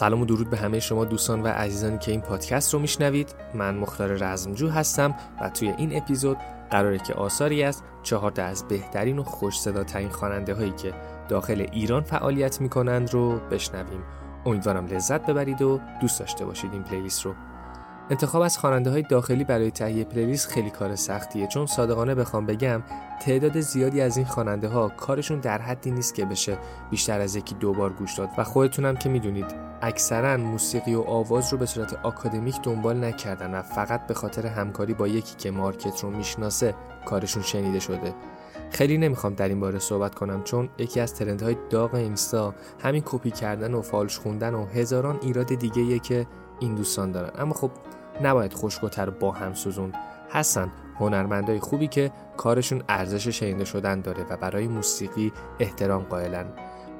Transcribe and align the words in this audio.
سلام 0.00 0.20
و 0.20 0.24
درود 0.24 0.50
به 0.50 0.56
همه 0.56 0.80
شما 0.80 1.04
دوستان 1.04 1.42
و 1.42 1.46
عزیزانی 1.46 1.98
که 1.98 2.10
این 2.10 2.20
پادکست 2.20 2.74
رو 2.74 2.80
میشنوید. 2.80 3.34
من 3.54 3.76
مختار 3.76 4.08
رزمجو 4.08 4.68
هستم 4.68 5.14
و 5.40 5.48
توی 5.48 5.74
این 5.78 5.96
اپیزود 5.96 6.36
قراره 6.70 6.98
که 6.98 7.14
آثاری 7.14 7.62
از 7.62 7.82
چهار 8.02 8.40
از 8.40 8.68
بهترین 8.68 9.18
و 9.18 9.22
خوش 9.22 9.60
صداترین 9.60 10.08
خواننده 10.08 10.54
هایی 10.54 10.70
که 10.70 10.92
داخل 11.28 11.66
ایران 11.72 12.02
فعالیت 12.02 12.60
می‌کنند 12.60 13.14
رو 13.14 13.38
بشنویم. 13.38 14.02
امیدوارم 14.46 14.86
لذت 14.86 15.26
ببرید 15.26 15.62
و 15.62 15.80
دوست 16.00 16.20
داشته 16.20 16.44
باشید 16.44 16.72
این 16.72 16.82
پلیلیست 16.82 17.22
رو. 17.22 17.34
انتخاب 18.10 18.42
از 18.42 18.58
خواننده 18.58 18.90
های 18.90 19.02
داخلی 19.02 19.44
برای 19.44 19.70
تهیه 19.70 20.04
پلیلیست 20.04 20.48
خیلی 20.48 20.70
کار 20.70 20.96
سختیه 20.96 21.46
چون 21.46 21.66
صادقانه 21.66 22.14
بخوام 22.14 22.46
بگم 22.46 22.82
تعداد 23.22 23.60
زیادی 23.60 24.00
از 24.00 24.16
این 24.16 24.26
خواننده 24.26 24.68
ها 24.68 24.88
کارشون 24.88 25.40
در 25.40 25.58
حدی 25.58 25.90
نیست 25.90 26.14
که 26.14 26.24
بشه 26.24 26.58
بیشتر 26.90 27.20
از 27.20 27.36
یکی 27.36 27.54
دو 27.54 27.72
بار 27.72 27.92
گوش 27.92 28.14
داد. 28.14 28.28
و 28.38 28.44
خودتونم 28.44 28.96
که 28.96 29.08
می‌دونید 29.08 29.69
اکثرا 29.82 30.36
موسیقی 30.36 30.94
و 30.94 31.00
آواز 31.00 31.52
رو 31.52 31.58
به 31.58 31.66
صورت 31.66 31.94
آکادمیک 31.94 32.62
دنبال 32.62 33.04
نکردن 33.04 33.54
و 33.54 33.62
فقط 33.62 34.06
به 34.06 34.14
خاطر 34.14 34.46
همکاری 34.46 34.94
با 34.94 35.08
یکی 35.08 35.36
که 35.36 35.50
مارکت 35.50 36.00
رو 36.00 36.10
می‌شناسه 36.10 36.74
کارشون 37.06 37.42
شنیده 37.42 37.80
شده. 37.80 38.14
خیلی 38.70 38.98
نمی‌خوام 38.98 39.34
در 39.34 39.48
این 39.48 39.60
باره 39.60 39.78
صحبت 39.78 40.14
کنم 40.14 40.42
چون 40.42 40.68
یکی 40.78 41.00
از 41.00 41.14
ترندهای 41.14 41.56
داغ 41.70 41.94
اینستا 41.94 42.54
همین 42.82 43.02
کپی 43.06 43.30
کردن 43.30 43.74
و 43.74 43.82
فالش 43.82 44.18
خوندن 44.18 44.54
و 44.54 44.66
هزاران 44.66 45.18
ایراد 45.22 45.54
دیگه 45.54 45.98
که 45.98 46.26
این 46.60 46.74
دوستان 46.74 47.12
دارن. 47.12 47.30
اما 47.38 47.54
خب 47.54 47.70
نباید 48.22 48.54
خشکوتر 48.54 49.10
با 49.10 49.32
هم 49.32 49.54
سوزون 49.54 49.92
هستن 50.30 50.72
هنرمندای 50.98 51.60
خوبی 51.60 51.88
که 51.88 52.10
کارشون 52.36 52.82
ارزش 52.88 53.28
شنیده 53.28 53.64
شدن 53.64 54.00
داره 54.00 54.26
و 54.30 54.36
برای 54.36 54.68
موسیقی 54.68 55.32
احترام 55.60 56.02
قائلن. 56.02 56.46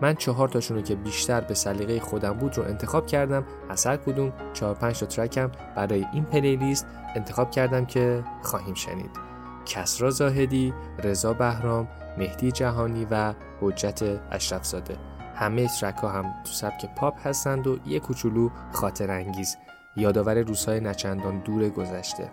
من 0.00 0.14
چهار 0.14 0.48
تاشون 0.48 0.76
رو 0.76 0.82
که 0.82 0.94
بیشتر 0.94 1.40
به 1.40 1.54
سلیقه 1.54 2.00
خودم 2.00 2.32
بود 2.32 2.58
رو 2.58 2.64
انتخاب 2.64 3.06
کردم 3.06 3.44
از 3.68 3.86
هر 3.86 3.96
کدوم 3.96 4.32
چهار 4.52 4.74
پنج 4.74 5.00
تا 5.00 5.06
ترکم 5.06 5.50
برای 5.76 6.06
این 6.12 6.24
پلیلیست 6.24 6.86
انتخاب 7.16 7.50
کردم 7.50 7.86
که 7.86 8.24
خواهیم 8.42 8.74
شنید. 8.74 9.10
کسرا 9.66 10.10
زاهدی، 10.10 10.74
رضا 10.98 11.32
بهرام، 11.32 11.88
مهدی 12.18 12.52
جهانی 12.52 13.06
و 13.10 13.34
حجت 13.60 14.20
اشرفزاده. 14.30 14.96
همه 15.34 15.68
ترک 15.80 15.96
ها 15.96 16.08
هم 16.08 16.24
تو 16.44 16.52
سبک 16.52 16.94
پاپ 16.96 17.26
هستند 17.26 17.66
و 17.66 17.78
یه 17.86 18.00
کوچولو 18.00 18.50
خاطر 18.72 19.10
انگیز 19.10 19.56
یادآور 19.96 20.38
روزهای 20.38 20.80
نچندان 20.80 21.38
دور 21.38 21.68
گذشته. 21.68 22.30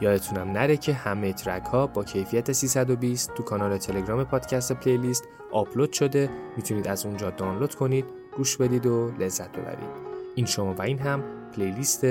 یادتونم 0.00 0.50
نره 0.50 0.76
که 0.76 0.92
همه 0.92 1.32
ترک 1.32 1.64
ها 1.64 1.86
با 1.86 2.04
کیفیت 2.04 2.52
320 2.52 3.34
تو 3.34 3.42
کانال 3.42 3.78
تلگرام 3.78 4.24
پادکست 4.24 4.72
پلیلیست 4.72 5.24
آپلود 5.52 5.92
شده. 5.92 6.30
می‌تونید 6.56 6.88
از 6.88 7.06
اونجا 7.06 7.30
دانلود 7.30 7.74
کنید 7.74 8.04
گوش 8.36 8.56
بدید 8.56 8.86
و 8.86 9.10
لذت 9.18 9.52
ببرید. 9.52 10.10
این 10.34 10.46
شما 10.46 10.74
و 10.74 10.82
این 10.82 10.98
هم 10.98 11.24
پلیلیست 11.56 12.04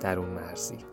درون 0.00 0.28
مرزی. 0.28 0.91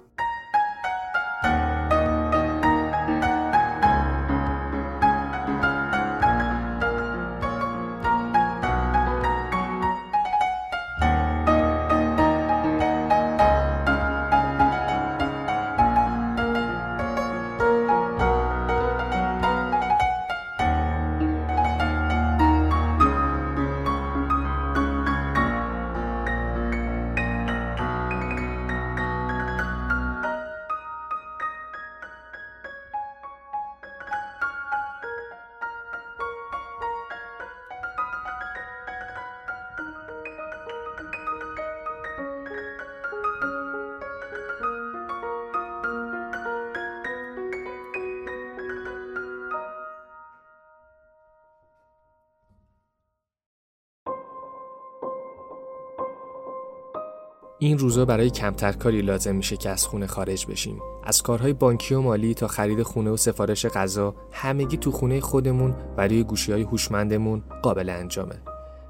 این 57.69 57.77
روزا 57.77 58.05
برای 58.05 58.30
کمتر 58.30 58.71
کاری 58.71 59.02
لازم 59.02 59.35
میشه 59.35 59.57
که 59.57 59.69
از 59.69 59.85
خونه 59.85 60.07
خارج 60.07 60.45
بشیم. 60.45 60.81
از 61.03 61.21
کارهای 61.21 61.53
بانکی 61.53 61.93
و 61.93 62.02
مالی 62.02 62.33
تا 62.33 62.47
خرید 62.47 62.83
خونه 62.83 63.09
و 63.09 63.17
سفارش 63.17 63.65
غذا 63.65 64.15
همگی 64.31 64.77
تو 64.77 64.91
خونه 64.91 65.19
خودمون 65.19 65.75
و 65.97 66.08
روی 66.08 66.23
گوشی 66.23 66.52
های 66.52 66.61
هوشمندمون 66.61 67.43
قابل 67.61 67.89
انجامه. 67.89 68.35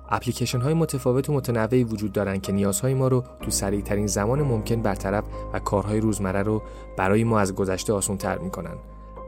اپلیکیشن 0.10 0.60
های 0.60 0.74
متفاوت 0.74 1.30
و 1.30 1.34
متنوعی 1.34 1.84
وجود 1.84 2.12
دارن 2.12 2.40
که 2.40 2.52
نیازهای 2.52 2.94
ما 2.94 3.08
رو 3.08 3.24
تو 3.42 3.52
سریع 3.52 3.82
ترین 3.82 4.08
زمان 4.08 4.42
ممکن 4.42 4.82
برطرف 4.82 5.24
و 5.54 5.60
کارهای 5.60 6.00
روزمره 6.00 6.44
رو 6.44 6.62
برای 6.98 7.24
ما 7.24 7.40
از 7.40 7.56
گذشته 7.56 7.94
آسان 7.94 8.18
تر 8.18 8.38
می‌کنن. 8.38 8.76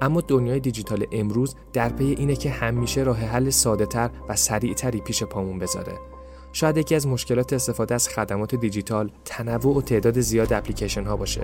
اما 0.02 0.22
دنیای 0.22 0.60
دیجیتال 0.60 1.06
امروز 1.12 1.56
در 1.74 1.90
پی 1.90 2.06
اینه 2.06 2.36
که 2.36 2.50
همیشه 2.50 3.04
راه 3.04 3.18
حل 3.18 3.50
ساده 3.50 3.86
تر 3.86 4.10
و 4.30 4.36
سریعتری 4.36 5.02
پیش 5.02 5.24
پامون 5.24 5.60
بذاره. 5.60 5.94
شاید 6.54 6.78
یکی 6.78 6.96
از 6.96 7.08
مشکلات 7.08 7.54
استفاده 7.54 7.96
از 7.96 8.10
خدمات 8.10 8.56
دیجیتال 8.56 9.12
تنوع 9.26 9.78
و 9.78 9.82
تعداد 9.82 10.20
زیاد 10.20 10.54
اپلیکیشن 10.54 11.04
ها 11.04 11.18
باشه. 11.18 11.42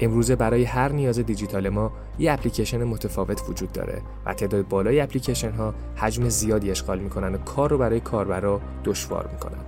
امروزه 0.00 0.36
برای 0.36 0.64
هر 0.64 0.92
نیاز 0.92 1.18
دیجیتال 1.18 1.68
ما 1.68 1.92
یه 2.18 2.32
اپلیکیشن 2.32 2.84
متفاوت 2.84 3.42
وجود 3.48 3.72
داره 3.72 4.02
و 4.26 4.34
تعداد 4.34 4.68
بالای 4.68 5.00
اپلیکیشن 5.00 5.50
ها 5.50 5.74
حجم 5.96 6.28
زیادی 6.28 6.70
اشغال 6.70 6.98
می‌کنن 6.98 7.34
و 7.34 7.38
کار 7.38 7.70
رو 7.70 7.78
برای 7.78 8.00
کاربرا 8.00 8.60
دشوار 8.84 9.28
می‌کنن. 9.32 9.64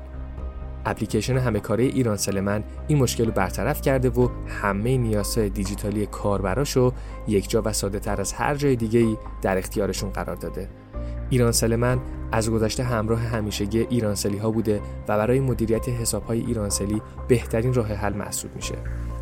اپلیکیشن 0.87 1.37
همه 1.37 1.61
کاره 1.61 1.85
ایران 1.85 2.17
سلمن 2.17 2.65
این 2.89 2.99
مشکل 2.99 3.25
رو 3.25 3.33
برطرف 3.33 3.83
کرده 3.83 4.11
و 4.11 4.29
همه 4.47 4.97
نیازهای 4.97 5.49
دیجیتالی 5.49 6.07
کاربراشو 6.07 6.93
یکجا 7.29 7.63
و 7.65 7.73
ساده 7.73 7.99
تر 7.99 8.21
از 8.21 8.33
هر 8.33 8.55
جای 8.55 8.77
دیگه 8.77 9.17
در 9.43 9.59
اختیارشون 9.59 10.11
قرار 10.11 10.37
داده. 10.37 10.69
ایرانسل 11.31 11.77
من 11.77 12.01
از 12.33 12.51
گذشته 12.51 12.85
همراه 12.85 13.21
همیشگی 13.21 13.81
ایرانسلی 13.81 14.39
ها 14.39 14.51
بوده 14.51 14.81
و 15.09 15.19
برای 15.19 15.41
مدیریت 15.41 15.89
حساب 15.89 16.25
های 16.25 16.41
ایرانسلی 16.41 17.03
بهترین 17.29 17.75
راه 17.75 17.87
حل 17.87 18.13
محسوب 18.13 18.51
میشه. 18.57 18.75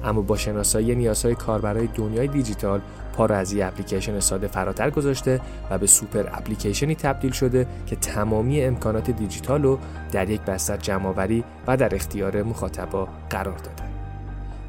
اما 0.05 0.21
با 0.21 0.37
شناسایی 0.37 0.95
نیازهای 0.95 1.35
کاربرای 1.35 1.87
دنیای 1.87 2.29
دیجیتال 2.29 2.81
پا 3.13 3.27
را 3.27 3.37
از 3.37 3.55
اپلیکیشن 3.57 4.21
ساده 4.21 4.47
فراتر 4.47 4.91
گذاشته 4.91 5.41
و 5.71 5.79
به 5.79 5.87
super 5.87 6.27
application 6.33 6.90
ی 6.90 6.95
تبدیل 6.95 7.33
شده 7.33 7.67
که 7.87 7.97
تمامی 7.97 8.63
امکانات 8.63 9.11
دیجیتال 9.11 9.63
رو 9.63 9.79
در 10.13 10.31
یک 10.31 10.41
بستر 10.41 10.77
جمعآوری 10.77 11.45
و 11.67 11.77
در 11.77 11.95
اختیار 11.95 12.43
مخاطبا 12.43 13.09
قرار 13.31 13.59
داده. 13.59 13.90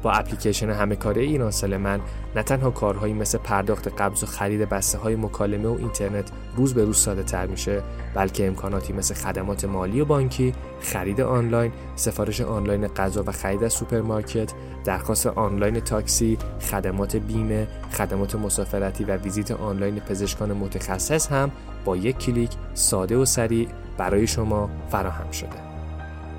با 0.02 0.10
اپلیکیشن 0.10 0.70
همه 0.70 0.96
کاره 0.96 1.22
ایرانسل 1.22 1.52
من 1.76 2.00
نه 2.36 2.42
تنها 2.42 2.70
کارهایی 2.70 3.14
مثل 3.14 3.38
پرداخت 3.38 4.00
قبض 4.00 4.22
و 4.22 4.26
خرید 4.26 4.68
بسته 4.68 4.98
های 4.98 5.16
مکالمه 5.16 5.68
و 5.68 5.76
اینترنت 5.78 6.30
روز 6.56 6.74
به 6.74 6.84
روز 6.84 6.98
ساده 6.98 7.22
تر 7.22 7.46
میشه 7.46 7.82
بلکه 8.14 8.46
امکاناتی 8.46 8.92
مثل 8.92 9.14
خدمات 9.14 9.64
مالی 9.64 10.00
و 10.00 10.04
بانکی، 10.04 10.54
خرید 10.80 11.20
آنلاین، 11.20 11.72
سفارش 11.96 12.40
آنلاین 12.40 12.86
غذا 12.86 13.24
و 13.26 13.32
خرید 13.32 13.64
از 13.64 13.72
سوپرمارکت، 13.72 14.52
درخواست 14.84 15.26
آنلاین 15.26 15.80
تاکسی، 15.80 16.38
خدمات 16.70 17.16
بیمه، 17.16 17.68
خدمات 17.92 18.34
مسافرتی 18.34 19.04
و 19.04 19.16
ویزیت 19.16 19.50
آنلاین 19.50 20.00
پزشکان 20.00 20.52
متخصص 20.52 21.32
هم 21.32 21.50
با 21.84 21.96
یک 21.96 22.18
کلیک 22.18 22.50
ساده 22.74 23.16
و 23.16 23.24
سریع 23.24 23.68
برای 23.98 24.26
شما 24.26 24.70
فراهم 24.90 25.30
شده. 25.30 25.71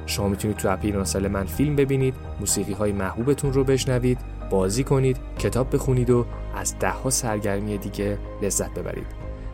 شما 0.05 0.27
می‌تونید 0.27 0.57
تو 0.57 0.69
app 0.69 0.79
ایرانسل 0.81 1.27
من 1.27 1.45
فیلم 1.45 1.75
ببینید 1.75 2.15
موسیقی 2.39 2.73
های 2.73 2.91
محبوبتون 2.91 3.53
رو 3.53 3.63
بشنوید 3.63 4.19
بازی 4.49 4.83
کنید 4.83 5.17
کتاب 5.39 5.75
بخونید 5.75 6.09
و 6.09 6.25
از 6.55 6.79
دهها 6.79 7.09
سرگرمی 7.09 7.77
دیگه 7.77 8.17
لذت 8.41 8.73
ببرید. 8.73 9.07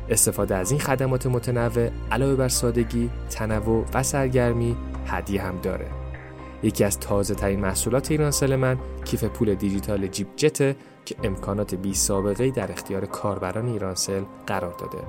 استفاده 0.10 0.56
از 0.56 0.72
این 0.72 0.80
خدمات 0.80 1.28
متنوع 1.28 1.90
علاوه 2.12 2.36
بر 2.36 2.48
سادگی 2.48 3.10
تنوع 3.30 3.86
و 3.94 4.04
سرگرمی 4.04 4.78
هدیه 5.08 5.42
هم 5.42 5.62
داره. 5.62 5.88
یکی 6.64 6.84
از 6.84 7.00
تازه 7.00 7.36
ترین 7.36 7.60
محصولات 7.60 8.12
ایرانسل 8.12 8.56
من 8.56 8.78
کیف 9.06 9.24
پول 9.24 9.56
دیجیتال 9.56 10.08
جیب 10.08 10.28
جته 10.36 10.76
که 11.06 11.16
امکانات 11.24 11.76
بی 11.76 11.94
سابقه 11.94 12.52
در 12.52 12.72
اختیار 12.72 13.06
کاربران 13.06 13.68
ایرانسل 13.68 14.22
قرار 14.48 14.74
داده. 14.74 15.04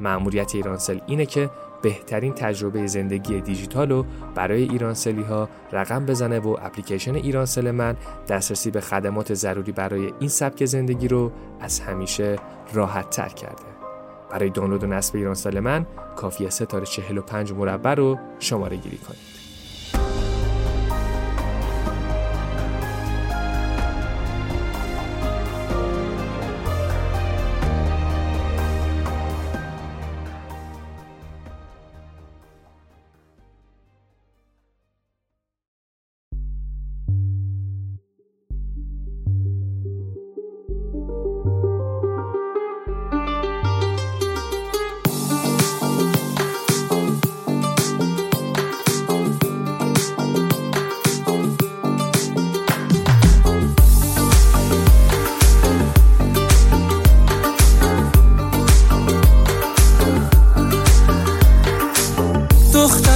مأموریت 0.00 0.54
ایرانسل 0.54 0.98
اینه 1.06 1.26
که 1.26 1.50
بهترین 1.82 2.32
تجربه 2.32 2.86
زندگی 2.86 3.40
دیجیتال 3.40 3.90
رو 3.90 4.06
برای 4.34 4.62
ایرانسلی 4.62 5.22
ها 5.22 5.48
رقم 5.72 6.06
بزنه 6.06 6.38
و 6.38 6.56
اپلیکیشن 6.62 7.14
ایرانسل 7.14 7.70
من 7.70 7.96
دسترسی 8.28 8.70
به 8.70 8.80
خدمات 8.80 9.34
ضروری 9.34 9.72
برای 9.72 10.12
این 10.20 10.28
سبک 10.28 10.64
زندگی 10.64 11.08
رو 11.08 11.32
از 11.60 11.80
همیشه 11.80 12.36
راحت 12.72 13.10
تر 13.10 13.28
کرده. 13.28 13.62
برای 14.30 14.50
دانلود 14.50 14.84
و 14.84 14.86
نصب 14.86 15.16
ایرانسل 15.16 15.60
من 15.60 15.86
کافیه 16.16 16.50
ستاره 16.50 16.86
45 16.86 17.52
مربع 17.52 17.94
رو 17.94 18.18
شماره 18.38 18.76
گیری 18.76 18.98
کنید. 18.98 19.37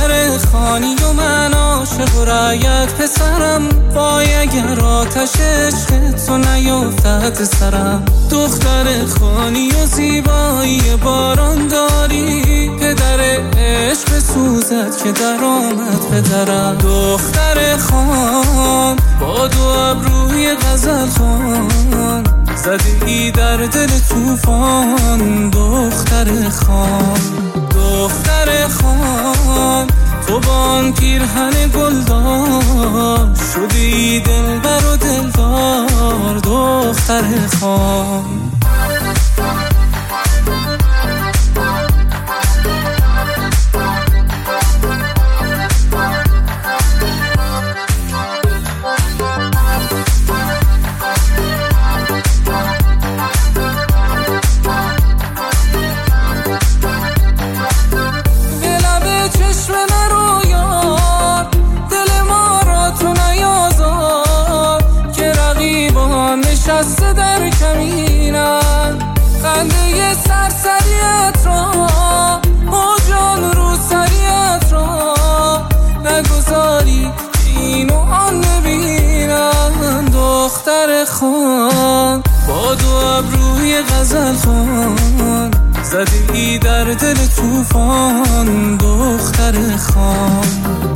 دختر 0.02 0.38
خانی 0.52 0.94
و 0.94 1.12
من 1.12 1.54
عاشق 1.54 2.16
و 2.16 2.24
رایت 2.24 2.94
پسرم. 2.94 3.68
وای 3.94 4.34
اگر 4.34 4.80
آتش 4.80 5.30
عشق 5.40 6.10
تو 6.26 6.38
نیفتد 6.38 7.44
سرم. 7.44 8.04
دختر 8.30 8.84
خانی 9.18 9.68
و 9.68 9.86
زیبایی 9.86 10.82
باران 11.04 11.68
داری. 11.68 12.70
پدر 12.80 13.20
عشق 13.56 14.18
سوزد 14.18 14.96
که 15.04 15.12
در 15.12 15.44
آمد 15.44 16.10
پدرم. 16.10 16.78
دختر 16.78 17.76
خان 17.76 18.96
با 19.20 19.46
دو 19.48 19.62
ابروی 19.62 20.54
غزل 20.54 21.06
خان. 21.06 22.41
زدی 22.64 23.30
در 23.30 23.56
دل 23.56 23.86
توفان 24.08 25.50
دختر 25.50 26.48
خان 26.48 27.20
دختر 27.70 28.68
خان. 28.68 29.86
تو 30.26 30.40
بان 30.40 30.92
پیرهن 30.92 31.52
گلدار 31.74 33.34
شدی 33.54 34.20
دلبر 34.20 34.86
و 34.86 34.96
دلدار 34.96 36.38
دختر 36.38 37.24
خان. 37.60 38.51
غزل 83.80 84.34
خان. 84.34 85.50
زدی 85.82 86.58
در 86.58 86.84
دل 86.84 87.16
توفان 87.36 88.76
دختر 88.76 89.76
خان. 89.76 90.46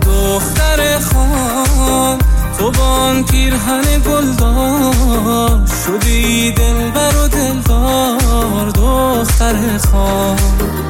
دختر 0.03 0.99
خان 0.99 2.19
تو 2.59 2.71
بان 2.71 3.25
پیرهن 3.25 3.83
گلدار. 4.07 5.61
شدی 5.87 6.53
دلبر 6.53 7.17
و 7.17 7.29
دلدار 7.29 8.71
دختر 8.71 9.79
خان. 9.79 10.37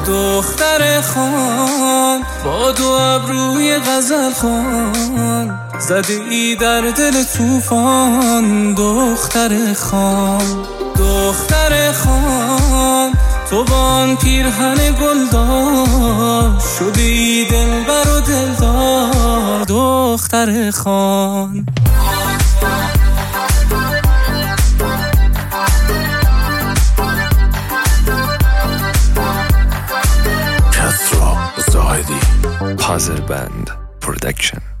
دختر 0.07 1.01
خان 1.01 2.21
با 2.45 2.71
دو 2.71 2.89
ابروی 2.91 3.77
غزل 3.79 4.33
خان. 4.33 5.59
زدی 5.79 6.55
در 6.55 6.81
دل 6.81 7.23
توفان 7.23 8.73
دختر 8.73 9.73
خان. 9.73 10.76
دختر 11.27 11.91
خان. 11.91 13.13
تو 13.49 13.63
بان 13.63 14.15
پیرهن 14.15 14.75
گلدار 15.01 16.59
شدی 16.79 17.45
دلبر 17.45 18.09
و 18.09 18.19
دلدار 18.19 19.63
دختر 19.63 20.71
خان. 20.71 21.65
کسرا 30.71 31.37
زاهدی. 31.71 32.19
پازر 32.77 33.21
بند 33.21 33.69
پرودکشن. 34.01 34.76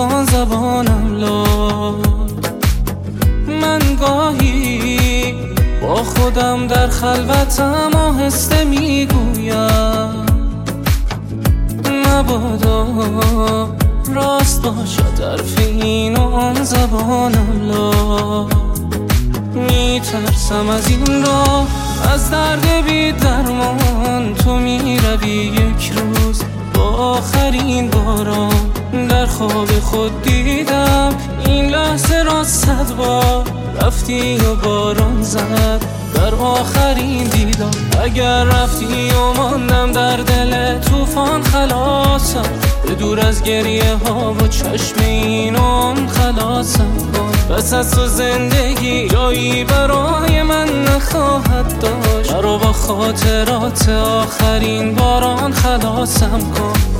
آسان 0.00 0.24
زبانم 0.24 1.16
لا 1.16 1.44
من 3.60 3.80
گاهی 4.00 5.34
با 5.82 5.94
خودم 5.94 6.66
در 6.66 6.88
خلوتم 6.88 7.90
آهسته 7.94 8.64
می‌گویم. 8.64 10.26
مبادا 12.06 12.86
راست 14.14 14.62
باشد 14.62 15.20
حرف 15.22 15.58
این 15.58 16.16
و 16.16 16.34
آن 16.34 16.64
زبانم 16.64 17.70
لا 17.70 18.46
میترسم 19.54 20.68
از 20.68 20.88
این 20.88 21.24
را 21.24 21.66
از 22.12 22.30
درد 22.30 22.66
بی 22.86 23.12
درمان. 23.12 24.34
تو 24.34 24.56
می‌روی 24.56 25.30
یک 25.30 25.92
روز 25.96 26.42
با 26.74 26.82
آخرین 26.82 27.90
باران. 27.90 28.79
در 28.92 29.26
خواب 29.26 29.70
خود 29.80 30.22
دیدم 30.22 31.12
این 31.46 31.66
لحظه 31.66 32.22
را 32.22 32.44
صد 32.44 32.96
بار 32.96 33.44
رفتی 33.82 34.38
و 34.38 34.54
باران 34.54 35.22
زد. 35.22 35.80
در 36.14 36.34
آخرین 36.34 37.24
دیدم 37.24 37.70
اگر 38.02 38.44
رفتی 38.44 39.10
و 39.10 39.32
ماندم 39.36 39.92
در 39.92 40.16
دل 40.16 40.78
طوفان 40.78 41.42
خلاصم. 41.42 42.42
به 42.86 42.94
دور 42.94 43.20
از 43.20 43.42
گریه 43.42 43.94
ها 43.94 44.32
و 44.32 44.48
چشم 44.48 45.00
اینم 45.00 46.06
خلاصم. 46.06 46.96
کن 47.12 47.54
بس 47.54 47.72
از 47.72 47.90
تو 47.90 48.06
زندگی 48.06 49.08
جایی 49.08 49.64
برای 49.64 50.42
من 50.42 50.82
نخواهد 50.84 51.80
داشت. 51.80 52.32
رو 52.32 52.58
با 52.58 52.72
خاطرات 52.72 53.88
آخرین 53.88 54.94
باران 54.94 55.52
خلاصم 55.52 56.40
کن. 56.40 56.99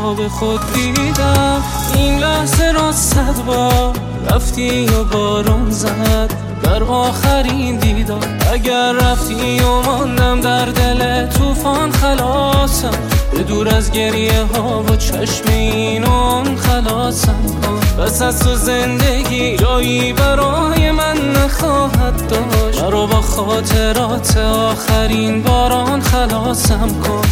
خواب 0.00 0.28
خود 0.28 0.60
دیدم. 0.74 1.62
این 1.94 2.18
لحظه 2.18 2.72
را 2.72 2.92
صد 2.92 3.44
بار 3.46 3.92
رفتی 4.30 4.86
و 4.86 5.04
باران 5.04 5.70
زد. 5.70 6.30
در 6.62 6.82
آخرین 6.82 7.76
دیدم 7.76 8.20
اگر 8.52 8.92
رفتی 8.92 9.60
و 9.60 9.82
ماندم 9.82 10.40
در 10.40 10.64
دل 10.64 11.26
طوفان 11.26 11.90
خلاصم. 11.90 12.90
به 13.32 13.42
دور 13.42 13.68
از 13.68 13.90
گریه 13.90 14.44
ها 14.54 14.82
و 14.82 14.96
چشم 14.96 15.44
اینون 15.48 16.56
خلاصم 16.56 17.42
کن. 17.62 18.02
بس 18.02 18.22
از 18.22 18.38
تو 18.38 18.54
زندگی 18.54 19.56
جایی 19.56 20.12
برای 20.12 20.90
من 20.90 21.32
نخواهد 21.32 22.28
داشت. 22.28 22.82
رو 22.82 23.06
با 23.06 23.20
خاطرات 23.20 24.36
آخرین 24.36 25.42
باران 25.42 26.00
خلاصم 26.00 26.88
کن. 26.88 27.22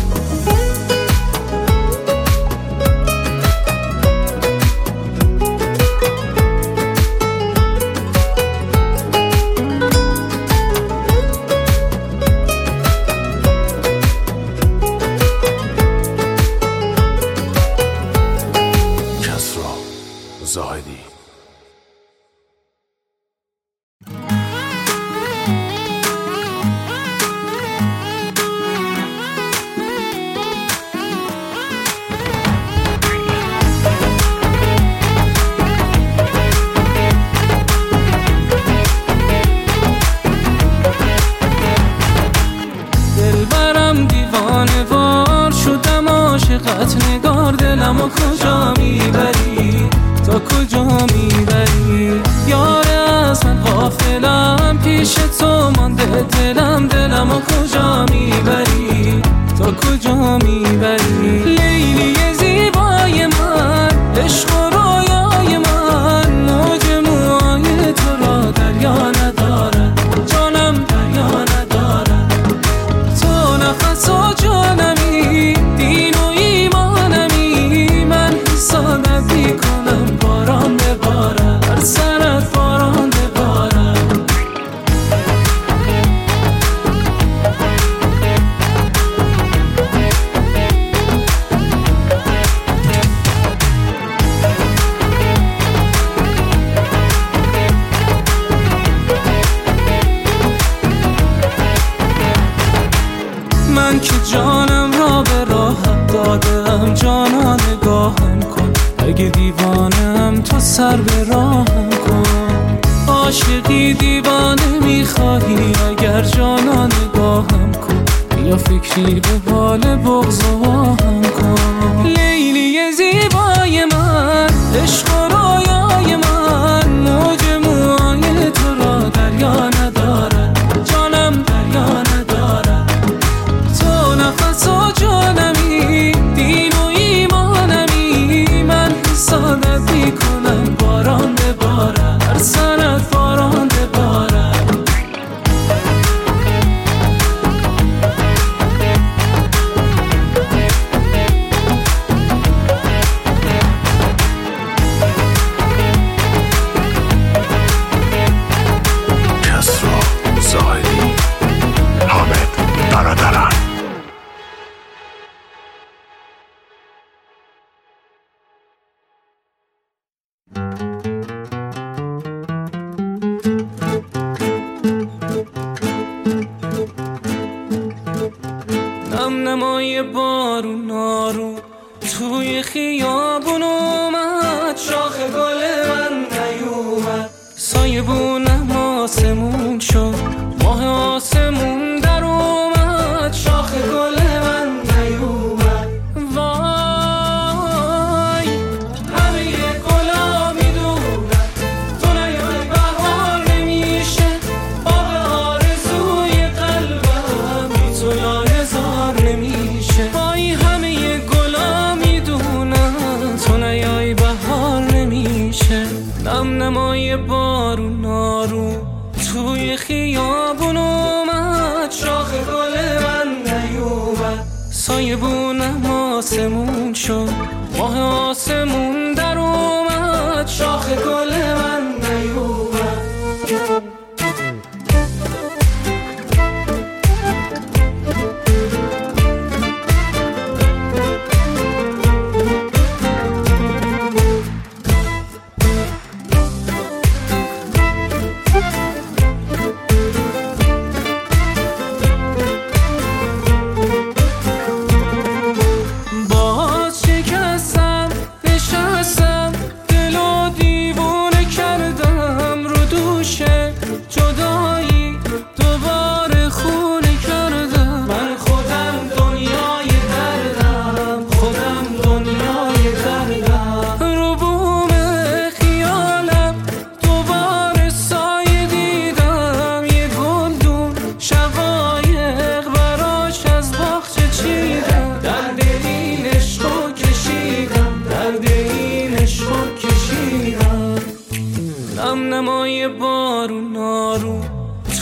هم 292.17 292.35
نمای 292.35 292.89
بارون 292.89 293.73
نارو. 293.73 294.41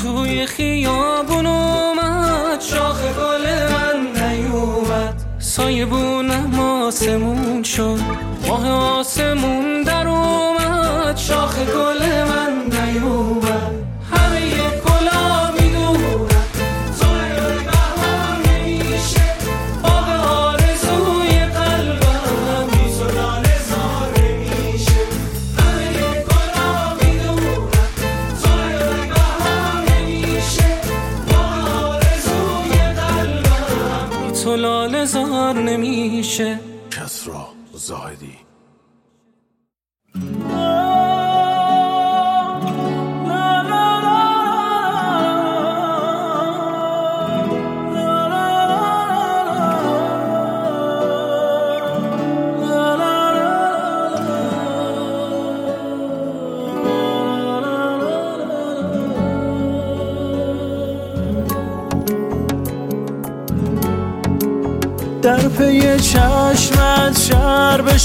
توی 0.03 0.47
خیابون 0.47 1.47
اومد 1.47 2.61
شاخ 2.61 3.03
گل 3.03 3.47
من 3.73 4.29
نیومد. 4.29 5.15
سایه 5.39 5.85
بونم 5.85 6.61
آسمون 6.61 7.63
شد 7.63 8.01
ماه 8.49 8.71
آسمون 8.71 9.83
در 9.83 10.09
اومد. 10.09 11.17
شاخ 11.17 11.59
گل 11.59 12.25
من 12.25 12.53
نیومد. 12.79 13.44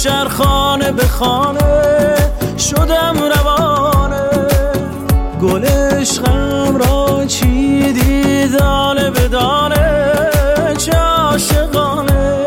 شهر 0.03 0.27
خانه 0.27 0.91
به 0.91 1.07
خانه 1.07 2.15
شدم 2.57 3.15
روانه. 3.35 4.29
گل 5.41 5.65
عشقم 5.65 6.77
را 6.77 7.25
چیدی 7.25 8.47
دانه 8.47 9.09
به 9.09 9.27
دانه. 9.27 10.13
چه 10.77 10.91
عاشقانه. 10.91 12.45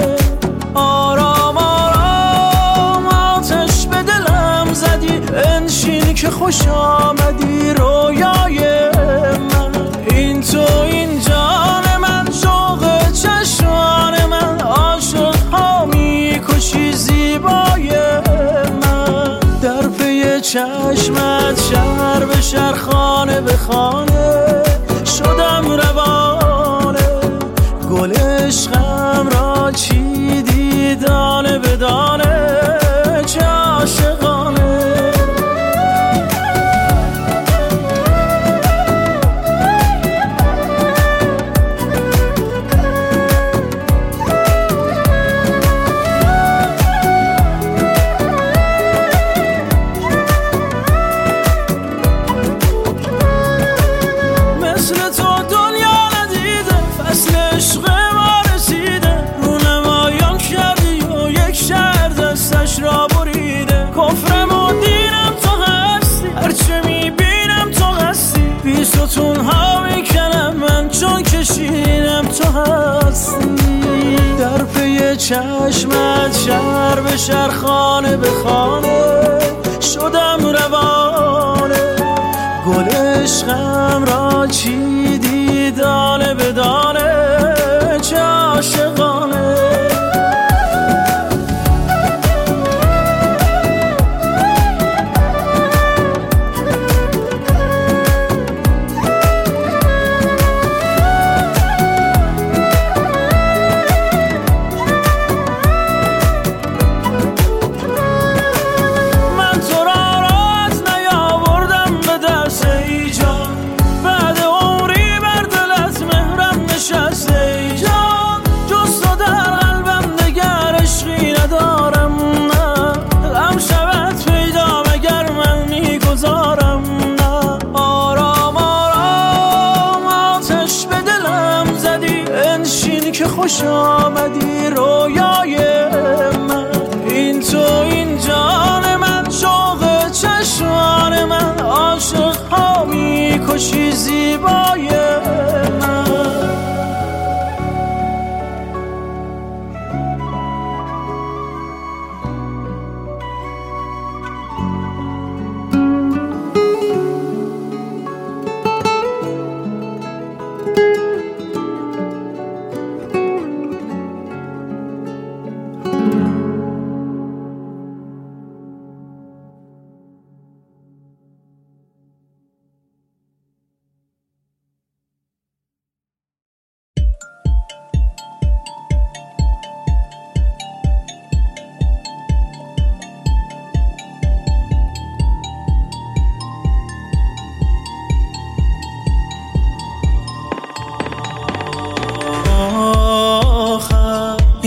آرام 0.74 1.56
آرام 1.56 3.06
آتش 3.06 3.86
به 3.86 4.02
دلم 4.02 4.72
زدی. 4.72 5.20
انشین 5.34 6.14
که 6.14 6.30
خوش 6.30 6.68
آمدی 6.68 7.74
رویای 7.74 8.71
چشمت 20.52 21.60
شهر 21.70 22.24
به 22.24 22.40
شهر 22.40 22.74
خانه 22.74 23.40
به 23.40 23.56
خانه. 23.56 24.62
شدم 25.04 25.76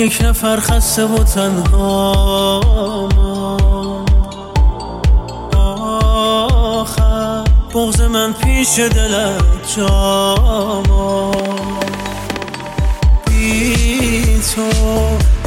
یک 0.05 0.21
نفر 0.21 0.59
خسته 0.59 1.05
و 1.05 1.23
تنها 1.23 2.11
آخر. 6.53 7.43
بغز 7.73 8.01
من 8.01 8.33
پیش 8.33 8.79
دلت 8.79 9.77
جاما 9.77 11.31
بی 13.25 14.39
تو 14.55 14.69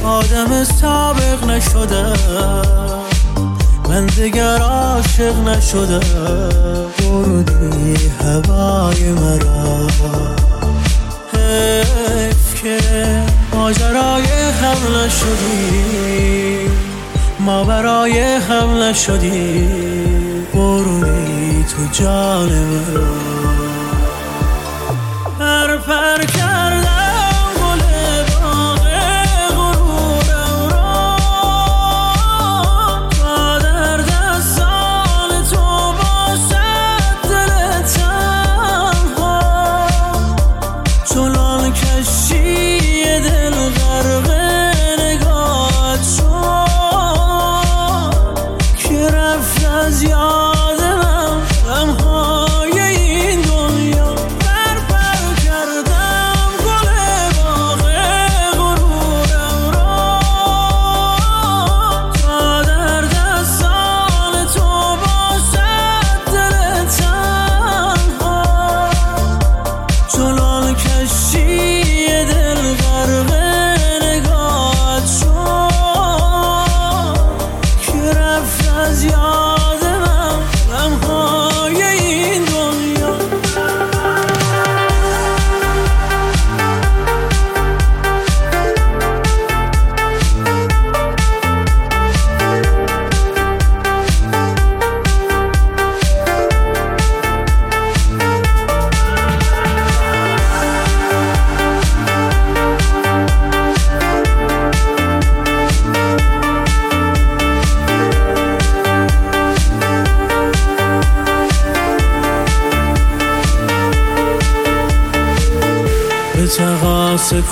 آدم 0.07 0.65
سابق 0.65 1.45
نشده. 1.45 2.13
من 3.89 4.07
دیگر 4.07 4.59
عاشق 4.59 5.49
نشده. 5.49 6.01
بردی 6.99 7.97
هوای 8.21 9.13
مرا. 9.13 9.87
حیف 11.33 12.63
که 12.63 12.79
ماجرای 13.59 14.25
حمله 14.63 15.07
نشدی 15.07 16.71
ما 17.41 17.65
برای 17.65 18.37
حمله 18.37 18.91
نشدی 18.91 19.69
برونی 20.55 21.65
تو 21.65 22.03
جان 22.03 22.49
من. 25.39 26.48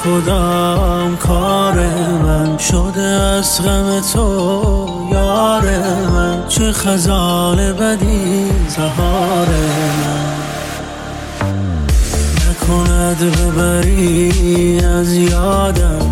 کدام 0.06 1.16
کار 1.16 1.74
من 2.22 2.58
شده 2.58 3.00
از 3.00 3.62
غم 3.62 4.00
تو 4.12 4.88
یار 5.12 5.62
من؟ 6.10 6.48
چه 6.48 6.72
خزال 6.72 7.72
بدی 7.72 8.50
زهار 8.68 9.46
من؟ 9.46 10.36
نکند 12.50 13.18
ببری 13.18 14.80
از 14.80 15.12
یادم 15.12 16.05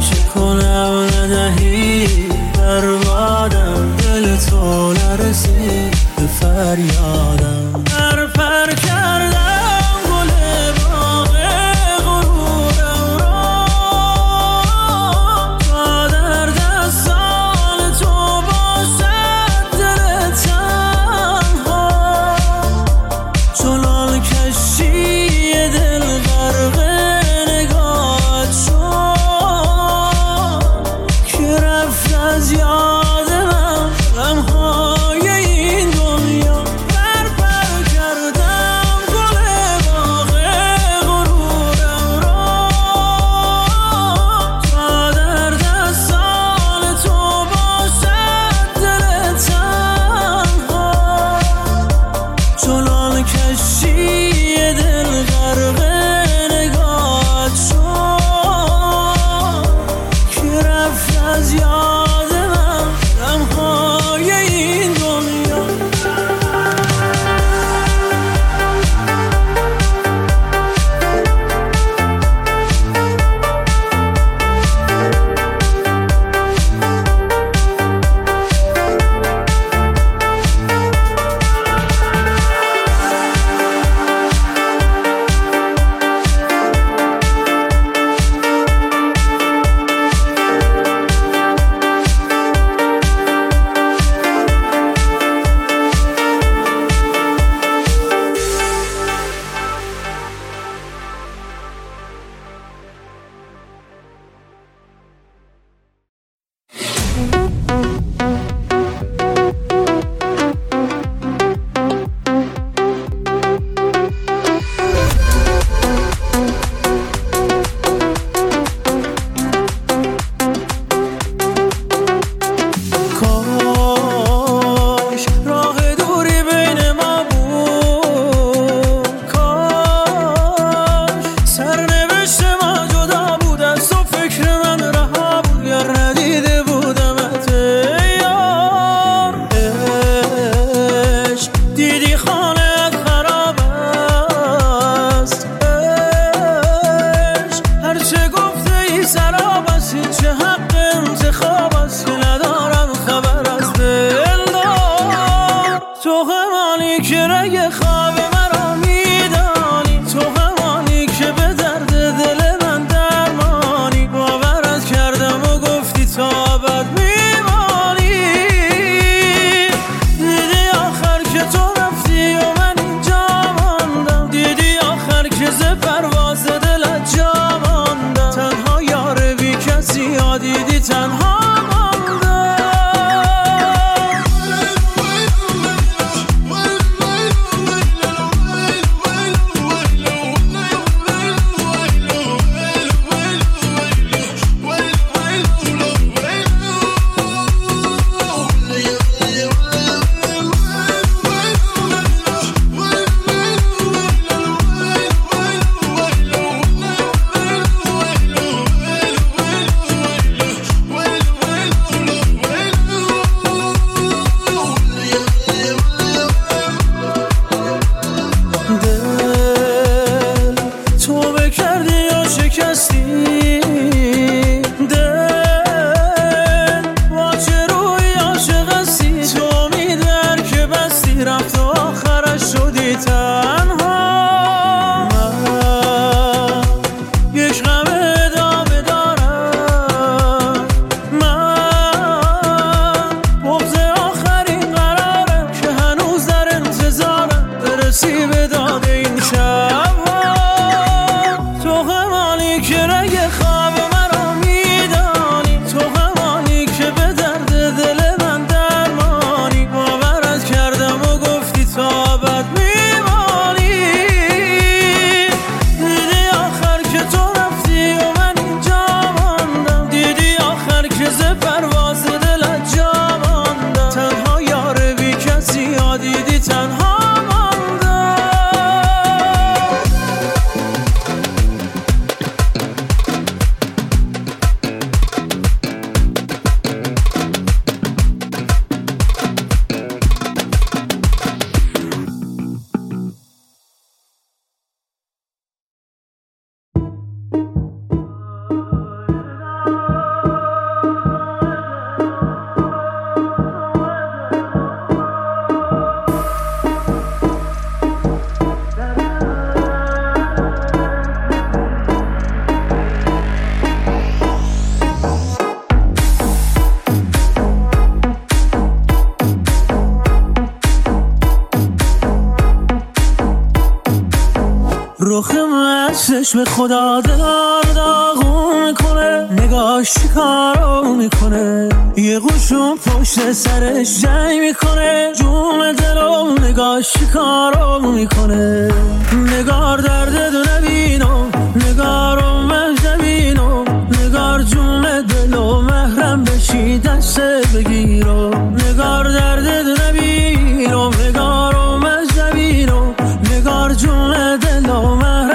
چشم 326.25 326.45
خدا 326.45 327.01
دلار 327.01 327.63
داغون 327.75 328.67
می‌کنه 328.67 329.29
نگاش 329.33 329.95
کارو 330.15 330.95
می‌کنه. 330.95 331.69
یه 331.97 332.19
قوشون 332.19 332.77
پشت 332.77 333.33
سرش 333.33 334.01
جنگ 334.03 334.41
می‌کنه 334.41 335.13
جون 335.19 335.73
دلو 335.73 336.35
نگاش 336.49 336.93
کارو 337.15 337.91
می‌کنه. 337.93 338.69
نگار 339.13 339.79
درد 339.79 340.33
دو 340.33 340.39
نبینو 340.51 341.27
نگارو 341.57 342.43
مهجبینو 342.43 343.65
نگار 343.91 344.43
جون 344.43 345.03
دلو 345.03 345.61
محرم 345.61 346.25
بشی 346.25 346.79
دست 346.79 347.21
بگیرو. 347.55 348.31
نگار 348.35 349.09
درد 349.09 349.65
دو 349.65 349.75
نبینو 349.89 350.91
نگارو 350.91 351.79
مهجبینو 351.79 352.93
نگار 353.31 353.75
جون 353.75 354.37
دلو 354.37 354.95
محرم 354.95 355.34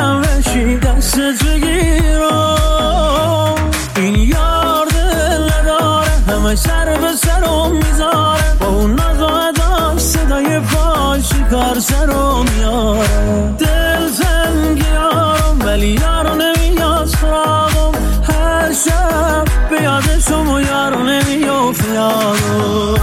دست 0.99 1.19
بگیرم 1.45 2.55
این 3.95 4.15
یار 4.15 4.85
دل 4.85 5.43
نداره 5.43 6.11
همه 6.27 6.55
سر 6.55 6.97
به 7.01 7.15
سرم 7.15 7.71
می‌ذاره. 7.71 8.55
با 8.59 8.67
اون 8.67 8.95
و 8.95 9.99
صدای 9.99 10.59
پاش 10.59 11.29
کار 11.51 11.79
سرم 11.79 12.45
میاره. 12.55 13.53
دل 13.59 14.09
تنگ 14.09 14.83
یارم 14.93 15.59
ولی 15.65 15.87
یارو 15.87 16.35
نمیاد 16.35 17.07
سراغم. 17.07 17.91
هر 18.23 18.73
شب 18.73 19.45
به 19.69 19.81
یادشم 19.81 20.49
و 20.49 20.59
یارو 20.59 21.03
یارم 21.93 22.99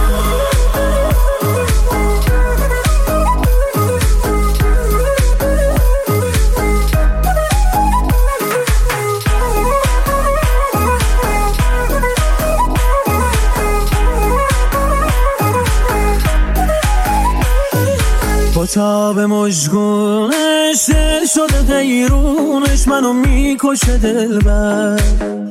با 18.77 18.83
تاب 18.83 19.19
مجگونش 19.19 20.89
دل 20.89 21.25
شده 21.25 21.81
دیرونش 21.81 22.87
منو 22.87 23.13
می‌کشه 23.13 23.97
دل 23.97 24.39
بر 24.39 24.99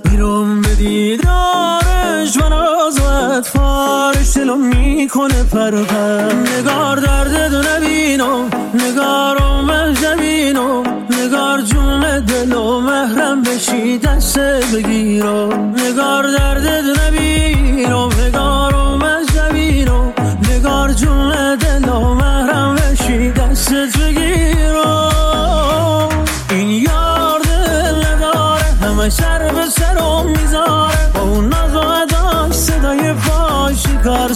بیرون 0.04 0.62
به 0.62 0.74
دیدارش 0.74 2.36
من 2.36 2.52
از 2.52 2.98
فارش 3.48 4.36
دلو 4.36 4.56
می‌کنه 4.56 5.42
پر 5.42 5.70
پر. 5.70 6.32
نگار 6.58 6.96
درد 6.96 7.50
دو 7.50 7.62
نبینو 7.62 8.48
نگارو 8.74 9.62
مهجبینو 9.62 10.82
نگار 11.10 11.60
جون 11.60 12.20
دلو 12.20 12.80
محرم 12.80 13.42
بشی 13.42 13.98
دست 13.98 14.38
بگیرو. 14.74 15.52
نگار 15.56 16.26
درد 16.38 16.84
دو 16.84 17.05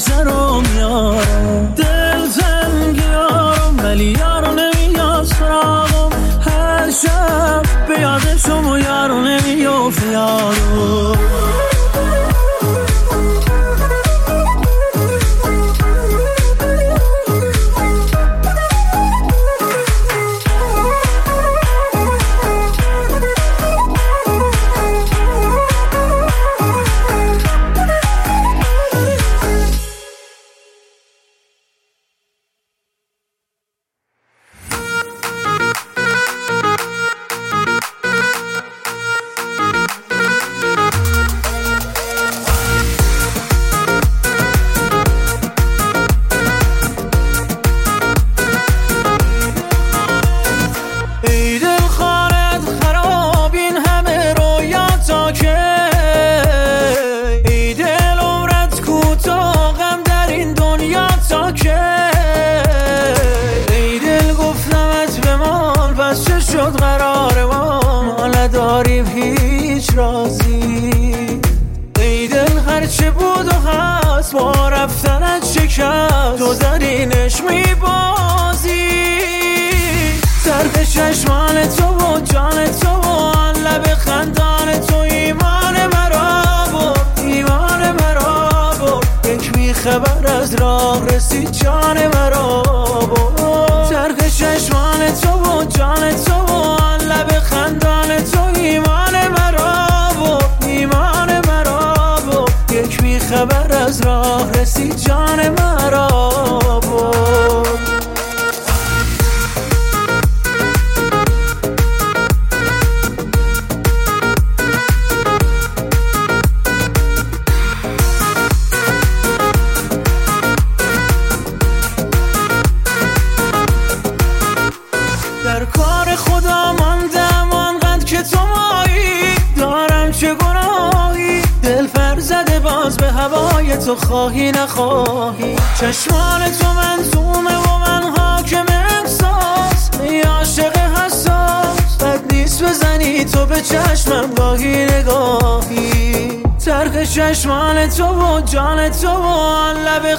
کار 0.01 0.25
سرم 0.25 0.63
میاره. 0.75 1.73
دل 1.77 2.29
تنگ 2.41 2.97
یارم 2.97 3.77
ولی 3.85 4.17
یارو 4.19 4.53
نمیاد 4.53 5.25
سراغم. 5.25 6.11
هر 6.41 6.91
شب 6.91 7.63
به 7.89 8.01
یادشم 8.01 8.69
و 8.69 8.79
یارو 8.79 9.21
نمیافت 9.21 10.03
یارو. 10.13 11.17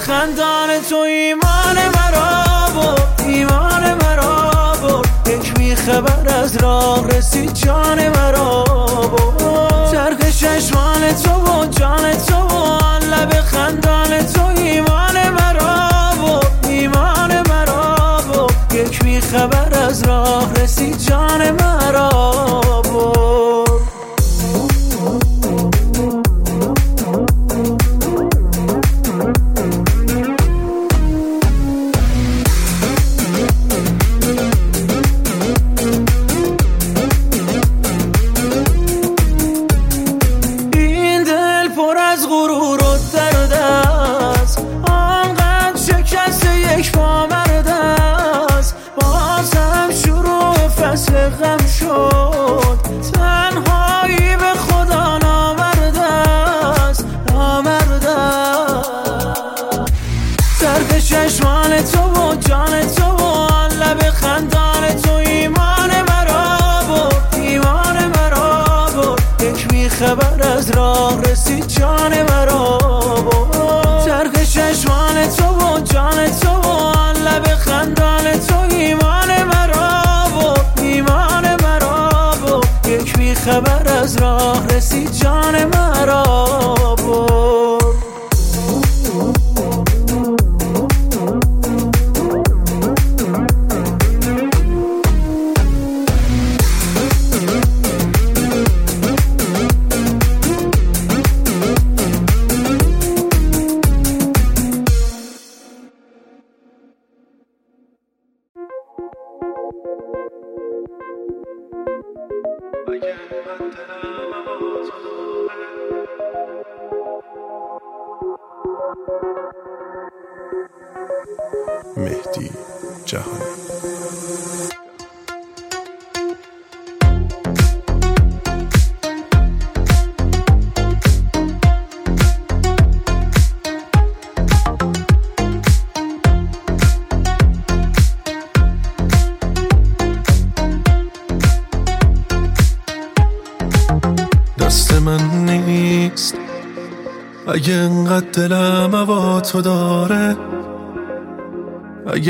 خندان 0.02 0.70
تو 0.90 0.96
ایمان 0.96 1.76
مرا 1.96 2.44
بود 2.74 3.28
ایمان 3.28 3.94
مرا 3.94 4.52
بود 4.82 5.08
یک 5.28 5.54
بی 5.54 5.76
خبر 5.76 6.36
از 6.42 6.58
راه 6.58 7.08
رسید 7.08 7.54
جان 7.54 8.10
مرا 8.10 8.64
بود 9.12 9.92
ترک 9.92 10.30
چشمان 10.30 11.14
تو 11.24 11.32
و 11.32 11.66
جان 11.66 12.14
تو 12.28 12.36
و 12.36 12.78
لب 13.12 13.32
خندان 13.42 14.26
تو 14.34 14.46
ایمان 14.46 15.30
مرا 15.30 15.90
بود 16.22 16.66
ایمان 16.70 17.50
مرا 17.50 18.22
بود 18.28 18.74
یک 18.74 19.04
بی 19.04 19.22
خبر 19.22 19.80
از 19.88 20.04
راه 20.04 20.54
رسید 20.54 20.98
جان 20.98 21.52
مرا 21.52 21.61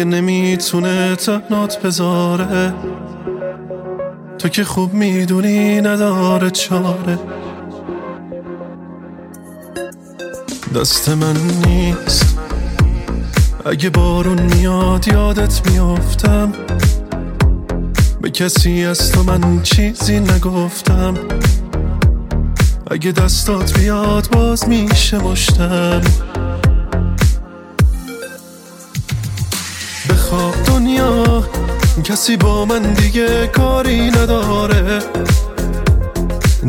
اگه 0.02 0.10
نمی‌تونه 0.10 1.16
تنات 1.16 1.82
بذاره 1.82 2.74
تو 4.39 4.49
که 4.49 4.64
خوب 4.64 4.93
می‌دونی 4.93 5.82
نداره 5.82 6.49
چاره. 6.49 7.20
دست 10.76 11.10
من 11.10 11.36
نیست. 11.66 12.39
اگه 13.66 13.89
بارون 13.89 14.41
میاد 14.41 15.08
یادت 15.08 15.70
میافتم. 15.70 16.52
به 18.22 18.30
کسی 18.30 18.86
از 18.86 19.12
تو 19.12 19.24
من 19.24 19.62
چیزی 19.62 20.20
نگفتم. 20.20 21.14
اگه 22.91 23.12
دستات 23.12 23.80
بیاد 23.80 24.30
باز 24.32 24.70
میشه 24.70 25.18
مشتم. 25.18 26.02
کسی 32.00 32.38
با 32.38 32.66
من 32.66 32.94
دیگه 32.94 33.48
کاری 33.48 34.12
نداره. 34.12 35.00